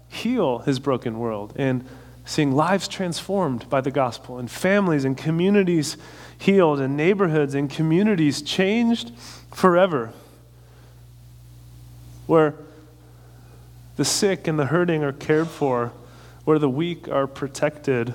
heal 0.08 0.60
His 0.60 0.80
broken 0.80 1.19
world 1.19 1.54
and 1.56 1.86
seeing 2.25 2.51
lives 2.51 2.88
transformed 2.88 3.69
by 3.69 3.81
the 3.81 3.91
gospel 3.91 4.39
and 4.39 4.49
families 4.49 5.05
and 5.05 5.17
communities 5.17 5.97
healed 6.38 6.79
and 6.79 6.95
neighborhoods 6.95 7.53
and 7.53 7.69
communities 7.69 8.41
changed 8.41 9.12
forever 9.51 10.12
where 12.25 12.55
the 13.95 14.05
sick 14.05 14.47
and 14.47 14.57
the 14.57 14.67
hurting 14.67 15.03
are 15.03 15.12
cared 15.12 15.47
for, 15.47 15.91
where 16.45 16.57
the 16.59 16.69
weak 16.69 17.07
are 17.07 17.27
protected, 17.27 18.13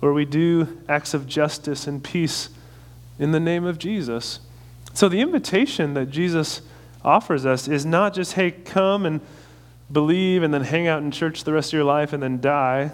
where 0.00 0.12
we 0.12 0.24
do 0.24 0.80
acts 0.88 1.12
of 1.12 1.26
justice 1.26 1.86
and 1.86 2.02
peace 2.02 2.48
in 3.18 3.32
the 3.32 3.40
name 3.40 3.64
of 3.64 3.78
Jesus. 3.78 4.40
So 4.94 5.08
the 5.08 5.20
invitation 5.20 5.94
that 5.94 6.06
Jesus 6.06 6.62
offers 7.04 7.44
us 7.44 7.68
is 7.68 7.84
not 7.84 8.14
just, 8.14 8.34
hey, 8.34 8.50
come 8.50 9.04
and 9.04 9.20
believe 9.90 10.42
and 10.42 10.54
then 10.54 10.62
hang 10.62 10.86
out 10.86 11.02
in 11.02 11.10
church 11.10 11.44
the 11.44 11.52
rest 11.52 11.70
of 11.70 11.74
your 11.74 11.84
life 11.84 12.12
and 12.12 12.22
then 12.22 12.40
die 12.40 12.92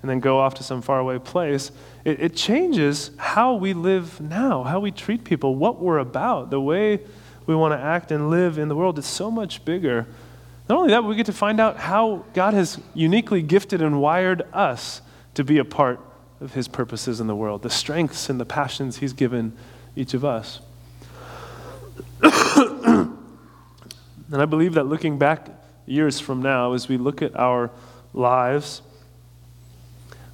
and 0.00 0.10
then 0.10 0.20
go 0.20 0.38
off 0.38 0.54
to 0.54 0.62
some 0.62 0.80
faraway 0.80 1.18
place. 1.18 1.70
It, 2.04 2.20
it 2.20 2.36
changes 2.36 3.10
how 3.16 3.54
we 3.54 3.72
live 3.72 4.20
now, 4.20 4.62
how 4.62 4.80
we 4.80 4.90
treat 4.90 5.24
people, 5.24 5.56
what 5.56 5.80
we're 5.80 5.98
about, 5.98 6.50
the 6.50 6.60
way 6.60 7.00
we 7.46 7.54
want 7.54 7.72
to 7.72 7.78
act 7.78 8.12
and 8.12 8.30
live 8.30 8.58
in 8.58 8.68
the 8.68 8.76
world 8.76 8.98
is 8.98 9.06
so 9.06 9.30
much 9.30 9.64
bigger. 9.64 10.06
Not 10.68 10.78
only 10.78 10.90
that, 10.90 11.02
we 11.04 11.16
get 11.16 11.26
to 11.26 11.32
find 11.32 11.60
out 11.60 11.78
how 11.78 12.24
God 12.34 12.54
has 12.54 12.78
uniquely 12.94 13.42
gifted 13.42 13.82
and 13.82 14.00
wired 14.00 14.42
us 14.52 15.02
to 15.34 15.44
be 15.44 15.58
a 15.58 15.64
part 15.64 16.00
of 16.40 16.54
His 16.54 16.68
purposes 16.68 17.20
in 17.20 17.26
the 17.26 17.34
world, 17.34 17.62
the 17.62 17.70
strengths 17.70 18.28
and 18.28 18.38
the 18.38 18.44
passions 18.44 18.98
He's 18.98 19.12
given 19.12 19.56
each 19.96 20.14
of 20.14 20.24
us. 20.24 20.60
And 24.30 24.42
I 24.42 24.44
believe 24.44 24.74
that 24.74 24.84
looking 24.84 25.18
back 25.18 25.48
years 25.86 26.20
from 26.20 26.42
now, 26.42 26.74
as 26.74 26.88
we 26.88 26.98
look 26.98 27.22
at 27.22 27.34
our 27.34 27.70
lives, 28.12 28.82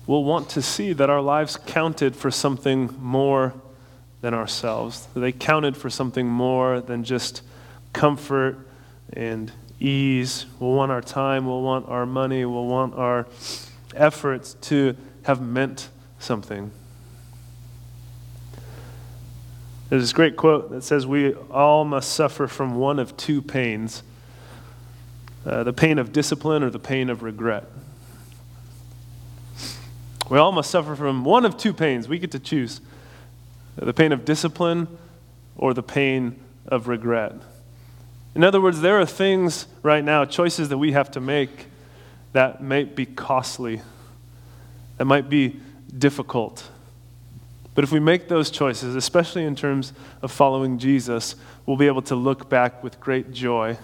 we'll 0.06 0.24
want 0.24 0.48
to 0.50 0.62
see 0.62 0.92
that 0.92 1.10
our 1.10 1.20
lives 1.20 1.56
counted 1.56 2.14
for 2.16 2.30
something 2.30 2.94
more 3.00 3.54
than 4.20 4.34
ourselves. 4.34 5.06
They 5.14 5.32
counted 5.32 5.76
for 5.76 5.90
something 5.90 6.26
more 6.26 6.80
than 6.80 7.04
just 7.04 7.42
comfort 7.92 8.58
and 9.12 9.52
ease. 9.80 10.46
We'll 10.58 10.72
want 10.72 10.92
our 10.92 11.02
time, 11.02 11.46
we'll 11.46 11.62
want 11.62 11.88
our 11.88 12.06
money, 12.06 12.44
we'll 12.44 12.66
want 12.66 12.94
our 12.94 13.26
efforts 13.94 14.54
to 14.62 14.96
have 15.24 15.40
meant 15.40 15.88
something. 16.18 16.70
There's 19.90 20.02
this 20.02 20.12
great 20.12 20.36
quote 20.36 20.70
that 20.70 20.82
says, 20.82 21.06
We 21.06 21.34
all 21.34 21.84
must 21.84 22.12
suffer 22.12 22.46
from 22.46 22.76
one 22.76 22.98
of 22.98 23.16
two 23.16 23.42
pains 23.42 24.02
uh, 25.46 25.62
the 25.62 25.72
pain 25.72 25.98
of 25.98 26.12
discipline 26.12 26.62
or 26.62 26.70
the 26.70 26.78
pain 26.78 27.10
of 27.10 27.22
regret. 27.22 27.64
We 30.30 30.38
all 30.38 30.52
must 30.52 30.70
suffer 30.70 30.96
from 30.96 31.24
one 31.24 31.44
of 31.44 31.56
two 31.56 31.72
pains. 31.72 32.08
We 32.08 32.18
get 32.18 32.30
to 32.32 32.38
choose 32.38 32.80
the 33.76 33.92
pain 33.92 34.12
of 34.12 34.24
discipline 34.24 34.88
or 35.56 35.74
the 35.74 35.82
pain 35.82 36.40
of 36.66 36.88
regret. 36.88 37.34
In 38.34 38.42
other 38.42 38.60
words, 38.60 38.80
there 38.80 38.98
are 39.00 39.06
things 39.06 39.66
right 39.82 40.02
now, 40.02 40.24
choices 40.24 40.68
that 40.70 40.78
we 40.78 40.92
have 40.92 41.10
to 41.12 41.20
make 41.20 41.66
that 42.32 42.62
might 42.62 42.96
be 42.96 43.06
costly, 43.06 43.80
that 44.98 45.04
might 45.04 45.28
be 45.28 45.60
difficult. 45.96 46.68
But 47.74 47.84
if 47.84 47.92
we 47.92 48.00
make 48.00 48.28
those 48.28 48.50
choices, 48.50 48.96
especially 48.96 49.44
in 49.44 49.54
terms 49.54 49.92
of 50.22 50.32
following 50.32 50.78
Jesus, 50.78 51.36
we'll 51.66 51.76
be 51.76 51.86
able 51.86 52.02
to 52.02 52.14
look 52.14 52.48
back 52.48 52.82
with 52.82 52.98
great 53.00 53.32
joy. 53.32 53.78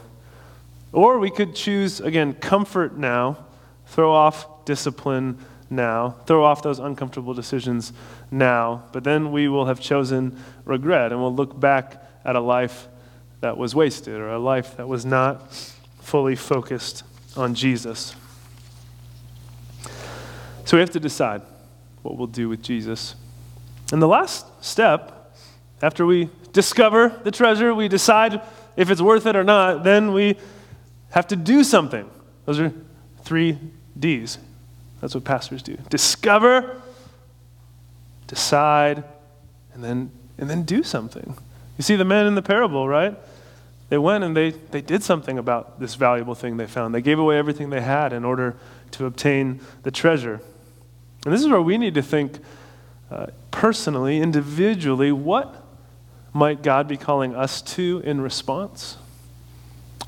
Or 0.92 1.18
we 1.18 1.30
could 1.30 1.54
choose, 1.54 2.00
again, 2.00 2.34
comfort 2.34 2.96
now, 2.96 3.46
throw 3.86 4.12
off 4.12 4.64
discipline 4.64 5.38
now, 5.70 6.16
throw 6.26 6.44
off 6.44 6.62
those 6.62 6.80
uncomfortable 6.80 7.32
decisions 7.32 7.92
now, 8.30 8.84
but 8.92 9.04
then 9.04 9.30
we 9.30 9.48
will 9.48 9.66
have 9.66 9.80
chosen 9.80 10.36
regret 10.64 11.12
and 11.12 11.20
we'll 11.20 11.34
look 11.34 11.58
back 11.58 12.04
at 12.24 12.34
a 12.34 12.40
life 12.40 12.88
that 13.40 13.56
was 13.56 13.74
wasted 13.74 14.14
or 14.14 14.30
a 14.30 14.38
life 14.38 14.76
that 14.76 14.88
was 14.88 15.06
not 15.06 15.54
fully 16.00 16.34
focused 16.34 17.04
on 17.36 17.54
Jesus. 17.54 18.14
So 20.64 20.76
we 20.76 20.80
have 20.80 20.90
to 20.90 21.00
decide 21.00 21.42
what 22.02 22.16
we'll 22.16 22.26
do 22.26 22.48
with 22.48 22.62
Jesus. 22.62 23.14
And 23.92 24.02
the 24.02 24.08
last 24.08 24.46
step, 24.64 25.34
after 25.82 26.04
we 26.04 26.30
discover 26.52 27.08
the 27.22 27.30
treasure, 27.30 27.74
we 27.74 27.88
decide 27.88 28.40
if 28.76 28.90
it's 28.90 29.00
worth 29.00 29.26
it 29.26 29.36
or 29.36 29.44
not, 29.44 29.84
then 29.84 30.12
we 30.12 30.36
have 31.10 31.26
to 31.28 31.36
do 31.36 31.64
something. 31.64 32.08
Those 32.44 32.60
are 32.60 32.72
three 33.22 33.58
D's. 33.98 34.38
That's 35.00 35.14
what 35.14 35.24
pastors 35.24 35.62
do. 35.62 35.76
Discover, 35.88 36.82
decide, 38.26 39.04
and 39.74 39.82
then, 39.82 40.10
and 40.38 40.48
then 40.48 40.62
do 40.64 40.82
something. 40.82 41.36
You 41.78 41.82
see 41.82 41.96
the 41.96 42.04
men 42.04 42.26
in 42.26 42.34
the 42.34 42.42
parable, 42.42 42.88
right? 42.88 43.16
They 43.88 43.98
went 43.98 44.22
and 44.22 44.36
they, 44.36 44.50
they 44.50 44.80
did 44.80 45.02
something 45.02 45.38
about 45.38 45.80
this 45.80 45.94
valuable 45.94 46.34
thing 46.34 46.56
they 46.56 46.66
found. 46.66 46.94
They 46.94 47.02
gave 47.02 47.18
away 47.18 47.38
everything 47.38 47.70
they 47.70 47.80
had 47.80 48.12
in 48.12 48.24
order 48.24 48.56
to 48.92 49.06
obtain 49.06 49.60
the 49.82 49.90
treasure. 49.90 50.40
And 51.24 51.34
this 51.34 51.40
is 51.40 51.48
where 51.48 51.60
we 51.60 51.76
need 51.76 51.94
to 51.94 52.02
think 52.02 52.38
uh, 53.10 53.26
personally, 53.50 54.20
individually, 54.20 55.10
what 55.10 55.64
might 56.32 56.62
God 56.62 56.86
be 56.86 56.96
calling 56.96 57.34
us 57.34 57.60
to 57.62 58.00
in 58.04 58.20
response? 58.20 58.96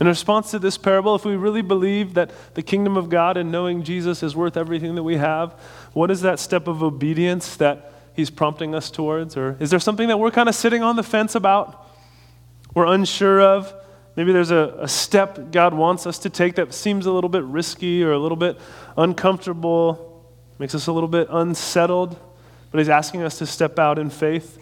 In 0.03 0.09
response 0.09 0.51
to 0.51 0.59
this 0.59 0.77
parable, 0.77 1.15
if 1.15 1.25
we 1.25 1.37
really 1.37 1.63
believe 1.63 2.15
that 2.15 2.33
the 2.55 2.63
kingdom 2.65 2.97
of 2.97 3.09
God 3.09 3.37
and 3.37 3.53
knowing 3.53 3.85
Jesus 3.85 4.25
is 4.25 4.35
worth 4.35 4.57
everything 4.57 4.97
that 4.97 5.05
we 5.05 5.17
have, 5.19 5.53
what 5.93 6.11
is 6.11 6.23
that 6.23 6.41
step 6.41 6.67
of 6.67 6.83
obedience 6.83 7.55
that 7.59 7.93
He's 8.13 8.29
prompting 8.29 8.75
us 8.75 8.91
towards? 8.91 9.37
Or 9.37 9.57
is 9.61 9.71
there 9.71 9.79
something 9.79 10.09
that 10.09 10.19
we're 10.19 10.33
kind 10.33 10.49
of 10.49 10.57
sitting 10.57 10.83
on 10.83 10.97
the 10.97 11.05
fence 11.05 11.37
about? 11.37 11.89
We're 12.75 12.87
unsure 12.87 13.41
of? 13.41 13.73
Maybe 14.17 14.33
there's 14.33 14.51
a, 14.51 14.77
a 14.81 14.89
step 14.89 15.53
God 15.53 15.73
wants 15.73 16.05
us 16.05 16.19
to 16.19 16.31
take 16.31 16.57
that 16.57 16.75
seems 16.75 17.07
a 17.07 17.13
little 17.13 17.31
bit 17.31 17.45
risky 17.45 18.03
or 18.03 18.11
a 18.11 18.19
little 18.19 18.35
bit 18.35 18.59
uncomfortable, 18.97 20.27
makes 20.59 20.75
us 20.75 20.89
a 20.89 20.93
little 20.93 21.09
bit 21.09 21.29
unsettled, 21.31 22.19
but 22.73 22.79
He's 22.79 22.89
asking 22.89 23.23
us 23.23 23.39
to 23.39 23.47
step 23.47 23.79
out 23.79 24.01
in 24.01 24.11
faith. 24.11 24.59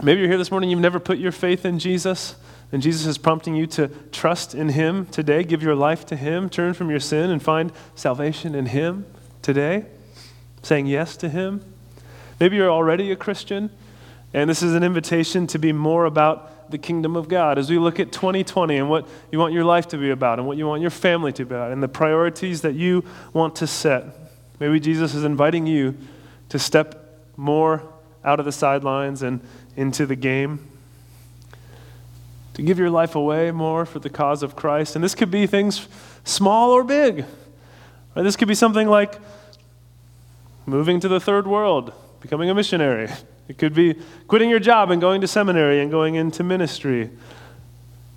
Maybe 0.00 0.20
you're 0.20 0.28
here 0.28 0.38
this 0.38 0.52
morning, 0.52 0.70
you've 0.70 0.78
never 0.78 1.00
put 1.00 1.18
your 1.18 1.32
faith 1.32 1.64
in 1.64 1.80
Jesus. 1.80 2.36
And 2.74 2.82
Jesus 2.82 3.06
is 3.06 3.18
prompting 3.18 3.54
you 3.54 3.68
to 3.68 3.86
trust 4.10 4.52
in 4.52 4.70
Him 4.70 5.06
today, 5.06 5.44
give 5.44 5.62
your 5.62 5.76
life 5.76 6.04
to 6.06 6.16
Him, 6.16 6.50
turn 6.50 6.74
from 6.74 6.90
your 6.90 6.98
sin 6.98 7.30
and 7.30 7.40
find 7.40 7.70
salvation 7.94 8.56
in 8.56 8.66
Him 8.66 9.06
today, 9.42 9.84
saying 10.64 10.88
yes 10.88 11.16
to 11.18 11.28
Him. 11.28 11.64
Maybe 12.40 12.56
you're 12.56 12.72
already 12.72 13.12
a 13.12 13.16
Christian, 13.16 13.70
and 14.32 14.50
this 14.50 14.60
is 14.60 14.74
an 14.74 14.82
invitation 14.82 15.46
to 15.46 15.58
be 15.60 15.72
more 15.72 16.04
about 16.04 16.68
the 16.68 16.76
kingdom 16.76 17.14
of 17.14 17.28
God. 17.28 17.58
As 17.58 17.70
we 17.70 17.78
look 17.78 18.00
at 18.00 18.10
2020 18.10 18.76
and 18.76 18.90
what 18.90 19.06
you 19.30 19.38
want 19.38 19.54
your 19.54 19.64
life 19.64 19.86
to 19.90 19.96
be 19.96 20.10
about, 20.10 20.40
and 20.40 20.48
what 20.48 20.56
you 20.56 20.66
want 20.66 20.82
your 20.82 20.90
family 20.90 21.30
to 21.34 21.44
be 21.44 21.54
about, 21.54 21.70
and 21.70 21.80
the 21.80 21.86
priorities 21.86 22.62
that 22.62 22.74
you 22.74 23.04
want 23.32 23.54
to 23.54 23.68
set, 23.68 24.04
maybe 24.58 24.80
Jesus 24.80 25.14
is 25.14 25.22
inviting 25.22 25.68
you 25.68 25.96
to 26.48 26.58
step 26.58 27.22
more 27.36 27.84
out 28.24 28.40
of 28.40 28.44
the 28.44 28.50
sidelines 28.50 29.22
and 29.22 29.40
into 29.76 30.06
the 30.06 30.16
game 30.16 30.72
to 32.54 32.62
give 32.62 32.78
your 32.78 32.90
life 32.90 33.14
away 33.14 33.50
more 33.50 33.84
for 33.84 33.98
the 33.98 34.10
cause 34.10 34.42
of 34.42 34.56
Christ. 34.56 34.94
And 34.94 35.04
this 35.04 35.14
could 35.14 35.30
be 35.30 35.46
things 35.46 35.86
small 36.24 36.70
or 36.70 36.82
big. 36.82 37.24
This 38.14 38.36
could 38.36 38.48
be 38.48 38.54
something 38.54 38.88
like 38.88 39.20
moving 40.66 41.00
to 41.00 41.08
the 41.08 41.20
third 41.20 41.46
world, 41.46 41.92
becoming 42.20 42.48
a 42.48 42.54
missionary. 42.54 43.10
It 43.48 43.58
could 43.58 43.74
be 43.74 44.00
quitting 44.28 44.48
your 44.48 44.60
job 44.60 44.90
and 44.90 45.00
going 45.00 45.20
to 45.20 45.28
seminary 45.28 45.80
and 45.80 45.90
going 45.90 46.14
into 46.14 46.42
ministry. 46.42 47.10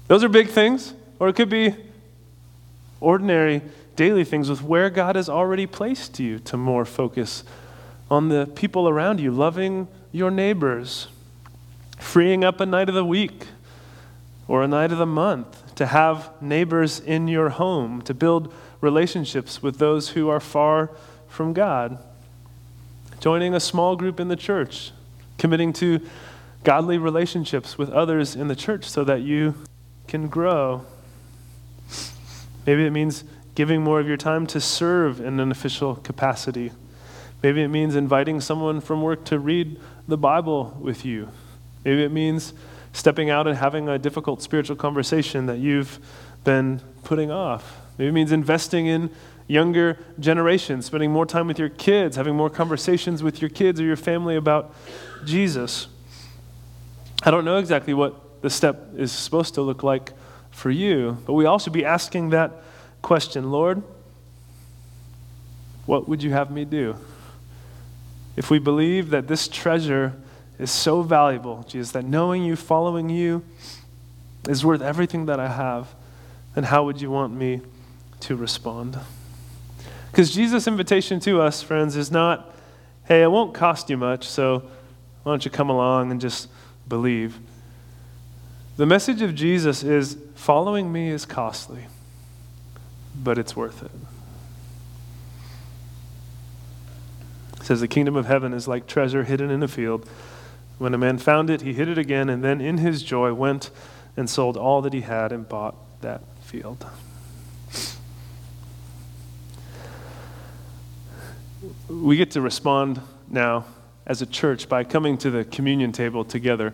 Those 0.07 0.23
are 0.23 0.29
big 0.29 0.49
things. 0.49 0.93
Or 1.19 1.29
it 1.29 1.35
could 1.35 1.49
be 1.49 1.75
ordinary, 3.01 3.63
daily 3.95 4.23
things 4.23 4.49
with 4.49 4.61
where 4.61 4.91
God 4.91 5.15
has 5.15 5.27
already 5.27 5.65
placed 5.65 6.19
you 6.19 6.37
to 6.39 6.57
more 6.57 6.85
focus 6.85 7.43
on 8.09 8.29
the 8.29 8.45
people 8.45 8.87
around 8.87 9.19
you, 9.19 9.31
loving 9.31 9.87
your 10.11 10.29
neighbors, 10.29 11.07
freeing 11.97 12.43
up 12.43 12.61
a 12.61 12.67
night 12.67 12.87
of 12.87 12.93
the 12.93 13.03
week 13.03 13.47
or 14.47 14.63
a 14.63 14.67
night 14.67 14.91
of 14.91 14.97
the 14.97 15.05
month, 15.05 15.75
to 15.75 15.87
have 15.87 16.31
neighbors 16.41 16.99
in 16.99 17.27
your 17.27 17.49
home, 17.49 18.01
to 18.01 18.13
build 18.13 18.53
relationships 18.81 19.61
with 19.61 19.77
those 19.77 20.09
who 20.09 20.29
are 20.29 20.39
far 20.39 20.91
from 21.27 21.53
God, 21.53 21.97
joining 23.19 23.53
a 23.53 23.59
small 23.59 23.95
group 23.95 24.19
in 24.19 24.27
the 24.27 24.35
church, 24.35 24.91
committing 25.37 25.73
to 25.73 25.99
godly 26.63 26.97
relationships 26.97 27.77
with 27.77 27.89
others 27.89 28.35
in 28.35 28.47
the 28.47 28.55
church 28.55 28.85
so 28.85 29.03
that 29.03 29.21
you 29.21 29.55
can 30.07 30.27
grow. 30.27 30.85
Maybe 32.65 32.85
it 32.85 32.91
means 32.91 33.23
giving 33.55 33.81
more 33.81 33.99
of 33.99 34.07
your 34.07 34.17
time 34.17 34.45
to 34.47 34.61
serve 34.61 35.19
in 35.19 35.39
an 35.39 35.51
official 35.51 35.95
capacity. 35.95 36.71
Maybe 37.41 37.61
it 37.63 37.69
means 37.69 37.95
inviting 37.95 38.41
someone 38.41 38.81
from 38.81 39.01
work 39.01 39.25
to 39.25 39.39
read 39.39 39.79
the 40.07 40.17
Bible 40.17 40.77
with 40.79 41.05
you. 41.05 41.29
Maybe 41.85 42.03
it 42.03 42.11
means 42.11 42.53
stepping 42.97 43.29
out 43.29 43.45
and 43.45 43.55
having 43.55 43.87
a 43.87 43.99
difficult 43.99 44.41
spiritual 44.41 44.75
conversation 44.75 45.45
that 45.45 45.59
you've 45.59 45.99
been 46.43 46.81
putting 47.03 47.29
off. 47.29 47.79
Maybe 47.97 48.09
it 48.09 48.11
means 48.11 48.31
investing 48.31 48.87
in 48.87 49.11
younger 49.45 49.99
generations, 50.19 50.87
spending 50.87 51.11
more 51.11 51.25
time 51.25 51.45
with 51.45 51.59
your 51.59 51.69
kids, 51.69 52.15
having 52.15 52.35
more 52.35 52.49
conversations 52.49 53.21
with 53.21 53.39
your 53.39 53.49
kids 53.49 53.79
or 53.79 53.83
your 53.83 53.95
family 53.95 54.35
about 54.35 54.73
Jesus. 55.25 55.87
I 57.21 57.29
don't 57.29 57.45
know 57.45 57.57
exactly 57.57 57.93
what 57.93 58.41
the 58.41 58.49
step 58.49 58.89
is 58.95 59.11
supposed 59.11 59.53
to 59.53 59.61
look 59.61 59.83
like 59.83 60.13
for 60.49 60.71
you, 60.71 61.19
but 61.27 61.33
we 61.33 61.45
also 61.45 61.69
be 61.69 61.85
asking 61.85 62.31
that 62.31 62.51
question 63.03 63.51
Lord, 63.51 63.83
what 65.85 66.09
would 66.09 66.23
you 66.23 66.31
have 66.31 66.49
me 66.49 66.65
do? 66.65 66.95
If 68.35 68.49
we 68.49 68.57
believe 68.57 69.11
that 69.11 69.27
this 69.27 69.47
treasure 69.47 70.13
is 70.59 70.71
so 70.71 71.01
valuable, 71.01 71.63
Jesus, 71.67 71.91
that 71.91 72.05
knowing 72.05 72.43
you, 72.43 72.55
following 72.55 73.09
you, 73.09 73.43
is 74.47 74.65
worth 74.65 74.81
everything 74.81 75.25
that 75.27 75.39
I 75.39 75.49
have, 75.49 75.93
then 76.55 76.63
how 76.63 76.85
would 76.85 77.01
you 77.01 77.11
want 77.11 77.33
me 77.33 77.61
to 78.21 78.35
respond? 78.35 78.97
Because 80.11 80.33
Jesus' 80.33 80.67
invitation 80.67 81.19
to 81.21 81.41
us, 81.41 81.61
friends, 81.61 81.95
is 81.95 82.11
not, 82.11 82.55
hey, 83.05 83.21
it 83.21 83.29
won't 83.29 83.53
cost 83.53 83.89
you 83.89 83.97
much, 83.97 84.27
so 84.27 84.63
why 85.23 85.31
don't 85.31 85.45
you 85.45 85.51
come 85.51 85.69
along 85.69 86.11
and 86.11 86.19
just 86.19 86.47
believe? 86.87 87.37
The 88.77 88.85
message 88.85 89.21
of 89.21 89.35
Jesus 89.35 89.83
is 89.83 90.17
following 90.35 90.91
me 90.91 91.09
is 91.09 91.25
costly, 91.25 91.85
but 93.15 93.37
it's 93.37 93.55
worth 93.55 93.83
it. 93.83 93.91
It 97.59 97.65
says 97.65 97.81
the 97.81 97.87
kingdom 97.87 98.15
of 98.15 98.25
heaven 98.25 98.53
is 98.53 98.67
like 98.67 98.87
treasure 98.87 99.23
hidden 99.23 99.51
in 99.51 99.61
a 99.61 99.67
field 99.67 100.07
when 100.77 100.93
a 100.93 100.97
man 100.97 101.17
found 101.17 101.49
it, 101.49 101.61
he 101.61 101.73
hid 101.73 101.87
it 101.87 101.97
again, 101.97 102.29
and 102.29 102.43
then 102.43 102.61
in 102.61 102.77
his 102.77 103.03
joy 103.03 103.33
went 103.33 103.69
and 104.15 104.29
sold 104.29 104.57
all 104.57 104.81
that 104.81 104.93
he 104.93 105.01
had 105.01 105.31
and 105.31 105.47
bought 105.47 105.75
that 106.01 106.21
field. 106.41 106.85
We 111.89 112.17
get 112.17 112.31
to 112.31 112.41
respond 112.41 113.01
now 113.27 113.65
as 114.05 114.21
a 114.21 114.25
church 114.25 114.69
by 114.69 114.83
coming 114.83 115.17
to 115.19 115.29
the 115.29 115.43
communion 115.45 115.91
table 115.91 116.23
together. 116.23 116.73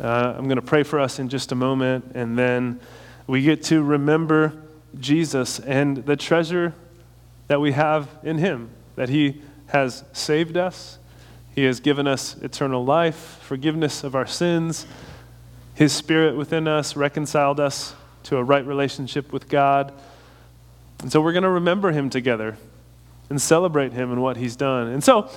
Uh, 0.00 0.34
I'm 0.36 0.44
going 0.44 0.56
to 0.56 0.62
pray 0.62 0.82
for 0.82 1.00
us 1.00 1.18
in 1.18 1.28
just 1.28 1.52
a 1.52 1.54
moment, 1.54 2.12
and 2.14 2.38
then 2.38 2.80
we 3.26 3.42
get 3.42 3.62
to 3.64 3.82
remember 3.82 4.52
Jesus 4.98 5.58
and 5.60 5.98
the 5.98 6.16
treasure 6.16 6.74
that 7.48 7.60
we 7.60 7.72
have 7.72 8.08
in 8.22 8.38
Him, 8.38 8.70
that 8.96 9.08
He 9.08 9.42
has 9.66 10.04
saved 10.12 10.56
us, 10.56 10.98
He 11.54 11.64
has 11.64 11.78
given 11.78 12.08
us 12.08 12.36
eternal 12.42 12.84
life, 12.84 13.38
forgiveness 13.42 14.02
of 14.02 14.16
our 14.16 14.26
sins, 14.26 14.86
His 15.74 15.92
Spirit 15.92 16.36
within 16.36 16.66
us 16.66 16.96
reconciled 16.96 17.60
us 17.60 17.94
to 18.24 18.38
a 18.38 18.42
right 18.42 18.66
relationship 18.66 19.32
with 19.32 19.48
God. 19.48 19.92
And 21.00 21.12
so 21.12 21.20
we're 21.20 21.32
going 21.32 21.44
to 21.44 21.50
remember 21.50 21.92
Him 21.92 22.10
together 22.10 22.56
and 23.30 23.40
celebrate 23.40 23.92
Him 23.92 24.10
and 24.10 24.20
what 24.20 24.36
He's 24.36 24.56
done. 24.56 24.88
And 24.88 25.04
so, 25.04 25.30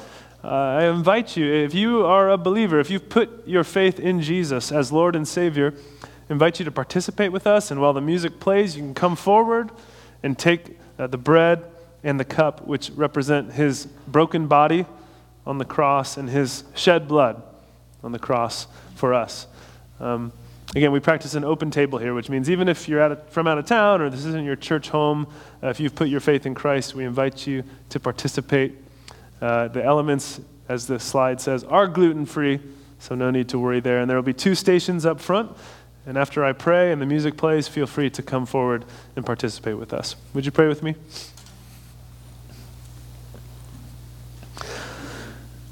uh, 0.44 0.48
I 0.48 0.86
invite 0.86 1.36
you, 1.36 1.52
if 1.52 1.74
you 1.74 2.06
are 2.06 2.30
a 2.30 2.38
believer, 2.38 2.80
if 2.80 2.90
you've 2.90 3.10
put 3.10 3.48
your 3.48 3.64
faith 3.64 4.00
in 4.00 4.22
Jesus 4.22 4.72
as 4.72 4.92
Lord 4.92 5.16
and 5.16 5.28
Savior, 5.28 5.74
I 6.04 6.08
invite 6.34 6.60
you 6.60 6.66
to 6.66 6.72
participate 6.72 7.32
with 7.32 7.46
us. 7.46 7.70
And 7.70 7.82
while 7.82 7.94
the 7.94 8.02
music 8.02 8.40
plays, 8.40 8.76
you 8.76 8.84
can 8.84 8.94
come 8.94 9.16
forward 9.16 9.72
and 10.24 10.38
take 10.38 10.80
uh, 10.98 11.08
the 11.08 11.18
bread 11.18 11.66
and 12.04 12.20
the 12.20 12.26
cup, 12.26 12.66
which 12.68 12.92
represent 12.92 13.54
his 13.54 13.88
broken 14.08 14.48
body 14.48 14.86
on 15.48 15.58
the 15.58 15.66
cross 15.66 16.18
and 16.18 16.30
his 16.30 16.66
shed 16.76 17.08
blood 17.08 17.42
on 18.04 18.12
the 18.12 18.20
cross 18.20 18.68
for 18.96 19.14
us. 19.14 19.48
Um, 20.00 20.34
again, 20.76 20.92
we 20.92 21.00
practice 21.00 21.36
an 21.36 21.46
open 21.46 21.72
table 21.72 21.98
here, 21.98 22.14
which 22.14 22.30
means 22.30 22.50
even 22.50 22.68
if 22.68 22.90
you're 22.90 23.02
out 23.02 23.14
of, 23.14 23.30
from 23.30 23.48
out 23.48 23.58
of 23.58 23.66
town 23.66 24.02
or 24.02 24.10
this 24.10 24.26
isn't 24.26 24.46
your 24.46 24.58
church 24.58 24.90
home, 24.90 25.26
uh, 25.64 25.68
if 25.68 25.80
you've 25.80 25.96
put 25.96 26.10
your 26.10 26.20
faith 26.20 26.46
in 26.46 26.54
Christ, 26.54 26.94
we 26.94 27.06
invite 27.06 27.48
you 27.48 27.64
to 27.90 28.00
participate. 28.00 28.76
Uh, 29.42 29.70
the 29.70 29.84
elements, 29.84 30.42
as 30.68 30.86
the 30.86 31.00
slide 31.00 31.40
says, 31.40 31.64
are 31.64 31.88
gluten 31.88 32.26
free, 32.26 32.60
so 33.00 33.16
no 33.16 33.32
need 33.32 33.48
to 33.50 33.58
worry 33.58 33.80
there. 33.80 34.02
And 34.02 34.10
there 34.10 34.18
will 34.18 34.24
be 34.24 34.34
two 34.34 34.54
stations 34.54 35.06
up 35.06 35.22
front. 35.22 35.56
And 36.06 36.18
after 36.18 36.44
I 36.44 36.54
pray 36.54 36.92
and 36.92 37.02
the 37.02 37.06
music 37.06 37.38
plays, 37.38 37.68
feel 37.68 37.88
free 37.88 38.10
to 38.12 38.22
come 38.22 38.46
forward 38.46 38.84
and 39.16 39.26
participate 39.26 39.78
with 39.78 39.94
us. 39.94 40.16
Would 40.34 40.46
you 40.46 40.52
pray 40.52 40.68
with 40.68 40.84
me? 40.84 40.96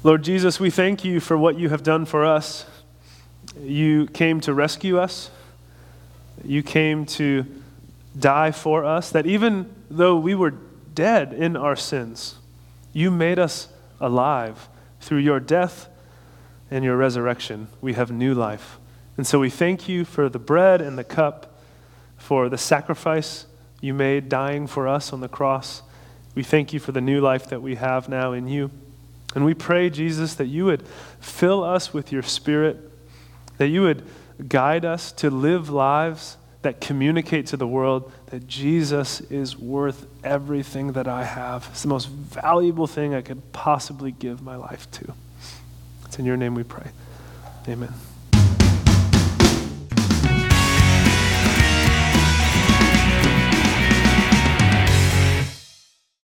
Lord 0.06 0.22
Jesus, 0.22 0.60
we 0.60 0.70
thank 0.70 1.04
you 1.04 1.18
for 1.18 1.36
what 1.36 1.58
you 1.58 1.68
have 1.70 1.82
done 1.82 2.04
for 2.04 2.24
us. 2.24 2.64
You 3.60 4.06
came 4.06 4.40
to 4.42 4.54
rescue 4.54 5.00
us, 5.00 5.32
you 6.44 6.62
came 6.62 7.06
to 7.06 7.44
die 8.16 8.52
for 8.52 8.84
us, 8.84 9.10
that 9.10 9.26
even 9.26 9.68
though 9.90 10.14
we 10.14 10.36
were 10.36 10.54
dead 10.94 11.32
in 11.32 11.56
our 11.56 11.74
sins, 11.74 12.36
you 12.92 13.10
made 13.10 13.40
us 13.40 13.66
alive. 14.00 14.68
Through 15.00 15.18
your 15.18 15.40
death 15.40 15.88
and 16.70 16.84
your 16.84 16.96
resurrection, 16.96 17.66
we 17.80 17.94
have 17.94 18.12
new 18.12 18.32
life. 18.32 18.78
And 19.16 19.26
so 19.26 19.40
we 19.40 19.50
thank 19.50 19.88
you 19.88 20.04
for 20.04 20.28
the 20.28 20.38
bread 20.38 20.80
and 20.80 20.96
the 20.96 21.02
cup, 21.02 21.58
for 22.16 22.48
the 22.48 22.58
sacrifice 22.58 23.46
you 23.80 23.92
made 23.92 24.28
dying 24.28 24.68
for 24.68 24.86
us 24.86 25.12
on 25.12 25.20
the 25.20 25.28
cross. 25.28 25.82
We 26.36 26.44
thank 26.44 26.72
you 26.72 26.78
for 26.78 26.92
the 26.92 27.00
new 27.00 27.20
life 27.20 27.48
that 27.48 27.60
we 27.60 27.74
have 27.74 28.08
now 28.08 28.30
in 28.30 28.46
you. 28.46 28.70
And 29.36 29.44
we 29.44 29.52
pray, 29.52 29.90
Jesus, 29.90 30.34
that 30.34 30.46
you 30.46 30.64
would 30.64 30.82
fill 31.20 31.62
us 31.62 31.92
with 31.92 32.10
your 32.10 32.22
spirit, 32.22 32.78
that 33.58 33.68
you 33.68 33.82
would 33.82 34.02
guide 34.48 34.86
us 34.86 35.12
to 35.12 35.30
live 35.30 35.68
lives 35.68 36.38
that 36.62 36.80
communicate 36.80 37.46
to 37.46 37.56
the 37.56 37.66
world 37.66 38.10
that 38.30 38.48
Jesus 38.48 39.20
is 39.20 39.56
worth 39.56 40.06
everything 40.24 40.92
that 40.92 41.06
I 41.06 41.24
have. 41.24 41.68
It's 41.70 41.82
the 41.82 41.88
most 41.88 42.08
valuable 42.08 42.86
thing 42.86 43.14
I 43.14 43.20
could 43.20 43.52
possibly 43.52 44.10
give 44.10 44.42
my 44.42 44.56
life 44.56 44.90
to. 44.92 45.12
It's 46.06 46.18
in 46.18 46.24
your 46.24 46.36
name 46.36 46.54
we 46.54 46.64
pray. 46.64 46.90
Amen. 47.68 47.92